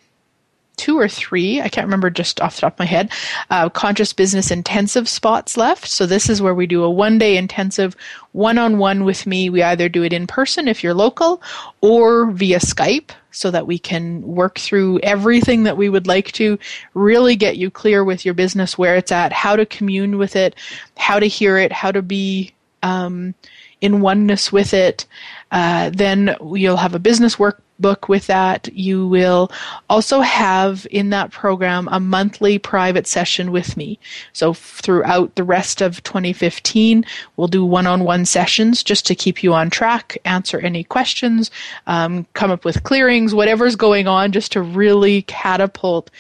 [0.77, 3.11] two or three, I can't remember just off the top of my head,
[3.51, 5.89] uh, conscious business intensive spots left.
[5.89, 7.97] So this is where we do a one day intensive
[8.33, 9.49] one on one with me.
[9.49, 11.43] We either do it in person if you're local
[11.81, 16.59] or via Skype so that we can work through everything that we would like to
[16.95, 20.55] really get you clear with your business, where it's at, how to commune with it,
[20.97, 22.53] how to hear it, how to be,
[22.83, 23.35] um,
[23.81, 25.05] in oneness with it.
[25.53, 28.73] Uh, then you'll have a business work book with that.
[28.73, 29.51] You will
[29.89, 33.99] also have in that program a monthly private session with me.
[34.33, 37.05] So throughout the rest of 2015,
[37.37, 41.51] we'll do one-on-one sessions just to keep you on track, answer any questions,
[41.87, 46.11] um, come up with clearings, whatever's going on, just to really catapult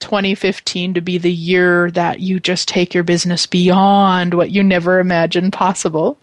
[0.00, 5.00] 2015 to be the year that you just take your business beyond what you never
[5.00, 6.18] imagined possible.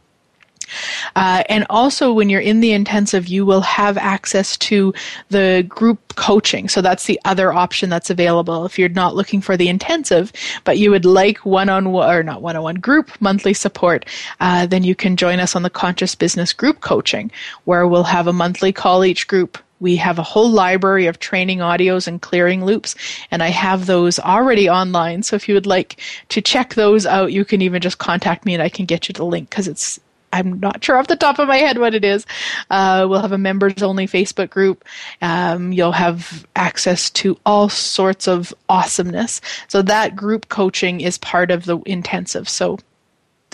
[1.15, 4.93] Uh, and also, when you're in the intensive, you will have access to
[5.29, 6.69] the group coaching.
[6.69, 8.65] So that's the other option that's available.
[8.65, 10.31] If you're not looking for the intensive,
[10.63, 14.05] but you would like one on one, or not one on one group monthly support,
[14.39, 17.31] uh, then you can join us on the Conscious Business Group Coaching,
[17.65, 21.59] where we'll have a monthly call each group we have a whole library of training
[21.59, 22.95] audios and clearing loops,
[23.29, 25.23] and I have those already online.
[25.23, 25.99] So if you would like
[26.29, 29.13] to check those out, you can even just contact me and I can get you
[29.13, 29.99] the link because it's
[30.33, 32.25] I'm not sure off the top of my head what it is.
[32.69, 34.83] Uh, we'll have a members only Facebook group.
[35.21, 39.39] Um, you'll have access to all sorts of awesomeness.
[39.67, 42.49] So that group coaching is part of the intensive.
[42.49, 42.79] So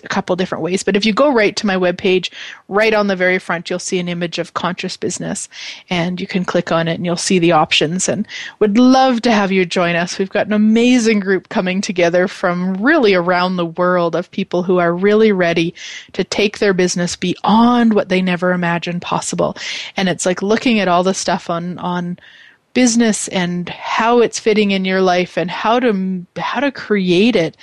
[0.03, 0.83] a couple different ways.
[0.83, 2.31] But if you go right to my webpage,
[2.67, 5.49] right on the very front, you'll see an image of conscious business
[5.89, 8.27] and you can click on it and you'll see the options and
[8.59, 10.17] would love to have you join us.
[10.17, 14.77] We've got an amazing group coming together from really around the world of people who
[14.77, 15.73] are really ready
[16.13, 19.55] to take their business beyond what they never imagined possible.
[19.97, 22.19] And it's like looking at all the stuff on, on,
[22.73, 27.57] business and how it's fitting in your life and how to how to create it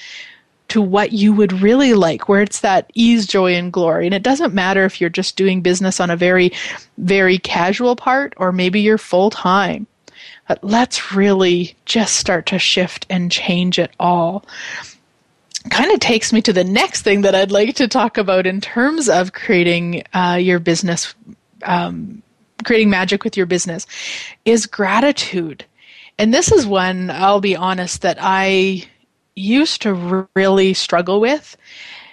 [0.69, 4.07] to what you would really like, where it's that ease, joy, and glory.
[4.07, 6.53] And it doesn't matter if you're just doing business on a very,
[6.99, 9.87] very casual part or maybe you're full time.
[10.49, 14.45] But let's really just start to shift and change it all.
[15.71, 18.61] Kind of takes me to the next thing that I'd like to talk about in
[18.61, 21.15] terms of creating uh, your business,
[21.65, 22.23] um,
[22.65, 23.87] creating magic with your business,
[24.45, 25.65] is gratitude.
[26.19, 28.85] And this is one, I'll be honest, that I
[29.37, 31.57] used to really struggle with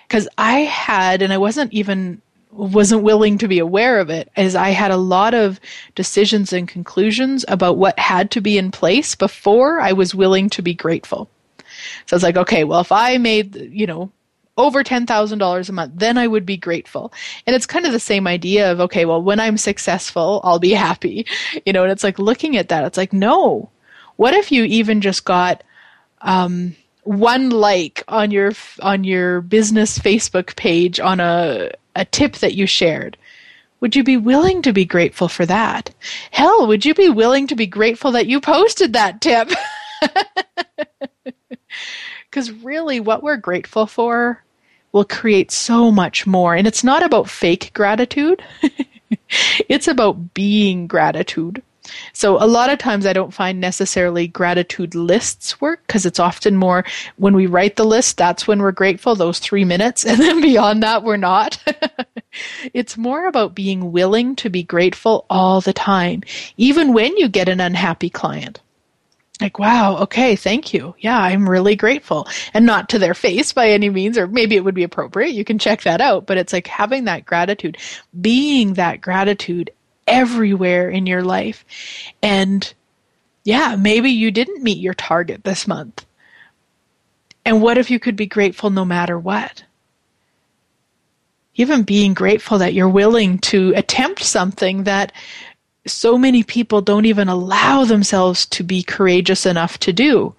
[0.07, 2.21] because I had, and I wasn't even
[2.51, 5.59] wasn't willing to be aware of it as I had a lot of
[5.95, 10.61] decisions and conclusions about what had to be in place before I was willing to
[10.61, 11.29] be grateful.
[12.05, 14.11] So I was like, okay, well, if I made, you know,
[14.55, 17.11] over $10,000 a month, then I would be grateful.
[17.47, 20.71] And it's kind of the same idea of, okay, well, when I'm successful, I'll be
[20.73, 21.25] happy.
[21.65, 23.69] You know, and it's like looking at that, it's like, no.
[24.15, 25.63] What if you even just got,
[26.21, 32.55] um, one like on your on your business Facebook page on a a tip that
[32.55, 33.17] you shared.
[33.79, 35.93] Would you be willing to be grateful for that?
[36.31, 39.49] Hell, would you be willing to be grateful that you posted that tip?
[42.33, 44.43] Because really, what we're grateful for
[44.91, 46.55] will create so much more.
[46.55, 48.41] And it's not about fake gratitude,
[49.69, 51.61] it's about being gratitude.
[52.13, 56.55] So a lot of times I don't find necessarily gratitude lists work because it's often
[56.55, 56.85] more
[57.17, 60.05] when we write the list, that's when we're grateful, those three minutes.
[60.13, 61.61] And then beyond that, we're not.
[62.73, 66.21] it's more about being willing to be grateful all the time,
[66.55, 68.59] even when you get an unhappy client
[69.41, 73.69] like wow okay thank you yeah i'm really grateful and not to their face by
[73.69, 76.53] any means or maybe it would be appropriate you can check that out but it's
[76.53, 77.77] like having that gratitude
[78.21, 79.71] being that gratitude
[80.07, 81.65] everywhere in your life.
[82.21, 82.73] And
[83.43, 86.05] yeah, maybe you didn't meet your target this month.
[87.45, 89.63] And what if you could be grateful no matter what?
[91.55, 95.11] Even being grateful that you're willing to attempt something that
[95.85, 100.33] so many people don't even allow themselves to be courageous enough to do.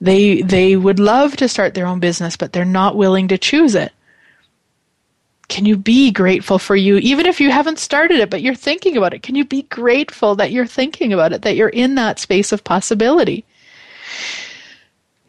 [0.00, 3.74] They they would love to start their own business, but they're not willing to choose
[3.74, 3.92] it
[5.48, 8.96] can you be grateful for you even if you haven't started it but you're thinking
[8.96, 9.22] about it?
[9.22, 12.64] Can you be grateful that you're thinking about it that you're in that space of
[12.64, 13.44] possibility?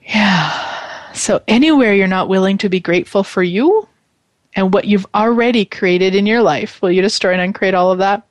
[0.05, 1.13] Yeah.
[1.13, 3.87] So anywhere you're not willing to be grateful for you
[4.55, 7.99] and what you've already created in your life will you destroy and uncreate all of
[7.99, 8.23] that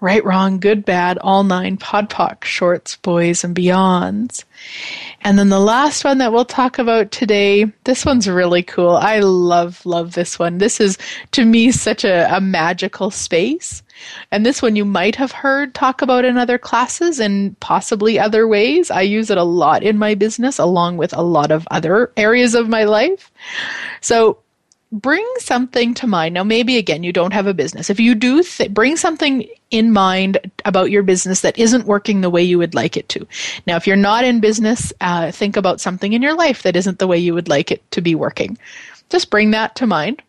[0.00, 4.44] right, wrong, good, bad, all nine, POD POC, shorts, boys, and beyonds.
[5.22, 8.96] And then the last one that we'll talk about today, this one's really cool.
[8.96, 10.58] I love, love this one.
[10.58, 10.98] This is,
[11.32, 13.82] to me, such a, a magical space.
[14.30, 18.48] And this one you might have heard talk about in other classes and possibly other
[18.48, 18.90] ways.
[18.90, 22.54] I use it a lot in my business along with a lot of other areas
[22.54, 23.30] of my life.
[24.00, 24.38] So
[24.92, 26.34] bring something to mind.
[26.34, 27.90] Now, maybe again, you don't have a business.
[27.90, 32.30] If you do, th- bring something in mind about your business that isn't working the
[32.30, 33.26] way you would like it to.
[33.66, 36.98] Now, if you're not in business, uh, think about something in your life that isn't
[36.98, 38.58] the way you would like it to be working.
[39.10, 40.22] Just bring that to mind.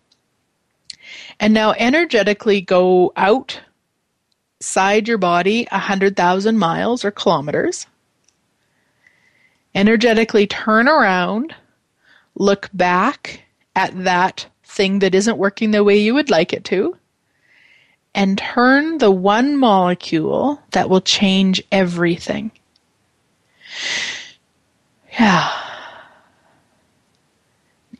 [1.39, 7.87] And now energetically go outside your body 100,000 miles or kilometers.
[9.73, 11.55] Energetically turn around,
[12.35, 13.41] look back
[13.75, 16.95] at that thing that isn't working the way you would like it to
[18.15, 22.51] and turn the one molecule that will change everything.
[25.19, 25.49] Yeah.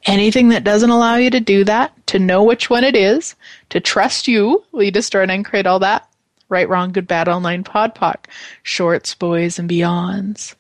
[0.06, 3.36] Anything that doesn't allow you to do that, to know which one it is,
[3.70, 6.08] to trust you, lead start and create all that.
[6.50, 8.26] Right, wrong, good, bad, all nine, podpoc,
[8.64, 10.56] shorts, boys, and beyonds.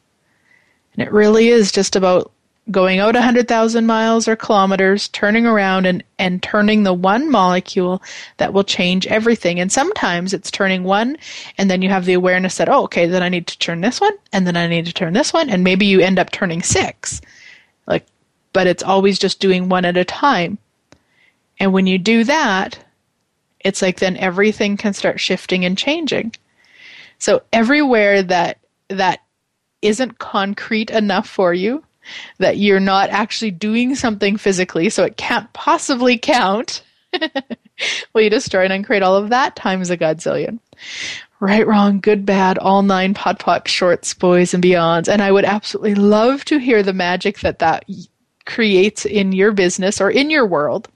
[0.93, 2.31] And it really is just about
[2.69, 8.01] going out 100,000 miles or kilometers, turning around and, and turning the one molecule
[8.37, 9.59] that will change everything.
[9.59, 11.17] And sometimes it's turning one,
[11.57, 13.99] and then you have the awareness that, oh, okay, then I need to turn this
[13.99, 16.61] one, and then I need to turn this one, and maybe you end up turning
[16.61, 17.19] six.
[17.87, 18.05] Like,
[18.53, 20.57] but it's always just doing one at a time.
[21.59, 22.77] And when you do that,
[23.59, 26.33] it's like then everything can start shifting and changing.
[27.17, 28.57] So everywhere that
[28.89, 29.21] that
[29.81, 31.83] isn't concrete enough for you,
[32.37, 36.83] that you're not actually doing something physically, so it can't possibly count.
[38.13, 40.59] well, you destroy and uncreate all of that times a godzillion.
[41.39, 45.07] Right, wrong, good, bad, all nine POD shorts, boys, and beyonds.
[45.07, 47.85] And I would absolutely love to hear the magic that that
[48.45, 50.87] creates in your business or in your world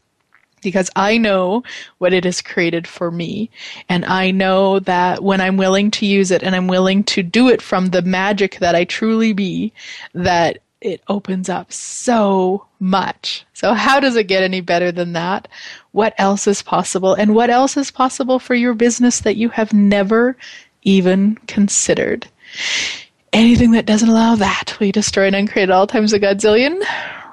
[0.65, 1.63] because I know
[1.99, 3.49] what it has created for me.
[3.87, 7.49] And I know that when I'm willing to use it and I'm willing to do
[7.49, 9.71] it from the magic that I truly be,
[10.13, 13.45] that it opens up so much.
[13.53, 15.47] So, how does it get any better than that?
[15.91, 17.13] What else is possible?
[17.13, 20.37] And what else is possible for your business that you have never
[20.83, 22.27] even considered?
[23.33, 26.81] Anything that doesn't allow that, we destroy and uncreate all times a godzillion?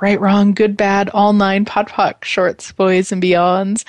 [0.02, 3.84] right, wrong, good, bad, all nine POD POC shorts, boys and beyonds.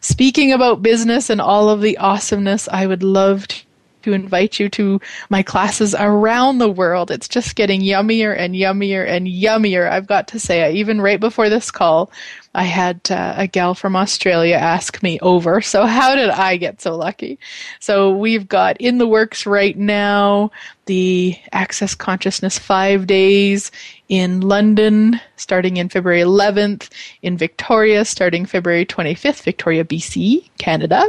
[0.00, 3.67] Speaking about business and all of the awesomeness, I would love to
[4.02, 7.10] to invite you to my classes around the world.
[7.10, 9.90] It's just getting yummier and yummier and yummier.
[9.90, 12.10] I've got to say, even right before this call,
[12.54, 15.60] I had uh, a gal from Australia ask me over.
[15.60, 17.38] So, how did I get so lucky?
[17.78, 20.50] So, we've got in the works right now
[20.88, 23.70] the Access Consciousness five days
[24.08, 26.88] in London starting in February 11th,
[27.20, 31.04] in Victoria starting February 25th, Victoria, BC, Canada,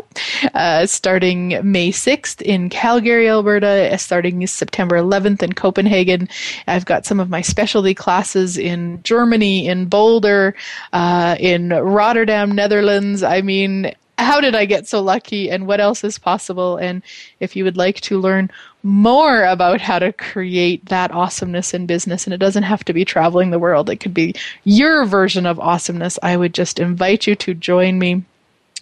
[0.53, 6.27] uh, starting May 6th in Calgary, Alberta, starting September 11th in Copenhagen.
[6.67, 10.55] I've got some of my specialty classes in Germany, in Boulder,
[10.91, 13.23] uh, in Rotterdam, Netherlands.
[13.23, 16.77] I mean, how did I get so lucky and what else is possible?
[16.77, 17.01] And
[17.39, 18.51] if you would like to learn
[18.83, 23.05] more about how to create that awesomeness in business, and it doesn't have to be
[23.05, 27.35] traveling the world, it could be your version of awesomeness, I would just invite you
[27.37, 28.23] to join me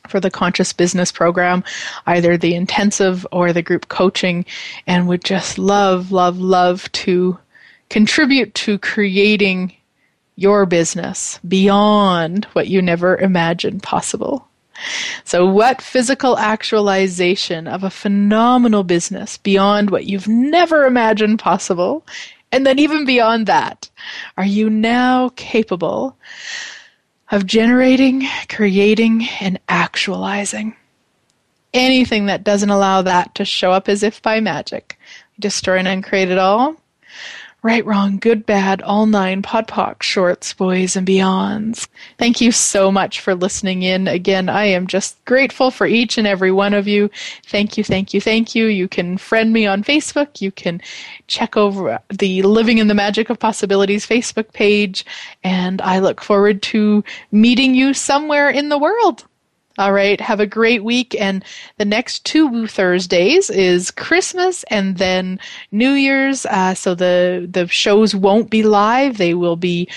[0.08, 1.64] for the conscious business program,
[2.06, 4.46] either the intensive or the group coaching,
[4.88, 7.38] and would just love, love, love to
[7.90, 9.74] contribute to creating
[10.36, 14.48] your business beyond what you never imagined possible.
[15.24, 22.06] So, what physical actualization of a phenomenal business beyond what you've never imagined possible,
[22.52, 23.90] and then even beyond that,
[24.38, 26.18] are you now capable
[27.32, 30.76] of generating, creating, and actualizing?
[31.74, 34.98] Anything that doesn't allow that to show up as if by magic,
[35.40, 36.78] destroy and uncreate it all,
[37.64, 41.88] Right, Wrong, Good, Bad, All Nine, POD POC, Shorts, Boys, and Beyonds.
[42.20, 44.08] Thank you so much for listening in.
[44.08, 47.10] Again, I am just grateful for each and every one of you.
[47.48, 48.68] Thank you, thank you, thank you.
[48.68, 50.40] You can friend me on Facebook.
[50.40, 50.80] You can
[51.26, 55.04] check over the Living in the Magic of Possibilities Facebook page.
[55.44, 59.26] And I look forward to meeting you somewhere in the world.
[59.78, 60.20] All right.
[60.20, 61.16] Have a great week.
[61.20, 61.44] And
[61.78, 65.40] the next two Thursdays is Christmas and then
[65.72, 66.46] New Year's.
[66.48, 69.18] Uh, so the, the shows won't be live.
[69.18, 69.88] They will be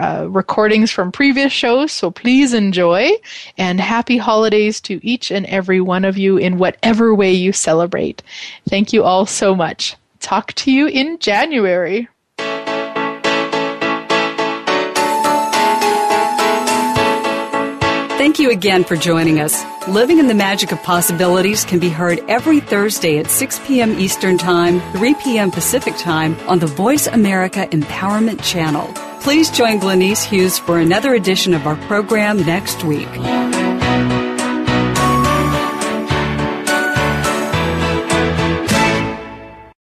[0.00, 1.92] uh, recordings from previous shows.
[1.92, 3.10] So please enjoy
[3.56, 8.22] and happy holidays to each and every one of you in whatever way you celebrate.
[8.68, 9.96] Thank you all so much.
[10.18, 12.08] Talk to you in January.
[18.20, 19.64] Thank you again for joining us.
[19.88, 23.98] Living in the Magic of Possibilities can be heard every Thursday at 6 p.m.
[23.98, 25.50] Eastern Time, 3 p.m.
[25.50, 28.92] Pacific Time on the Voice America Empowerment Channel.
[29.22, 33.08] Please join Glenyce Hughes for another edition of our program next week.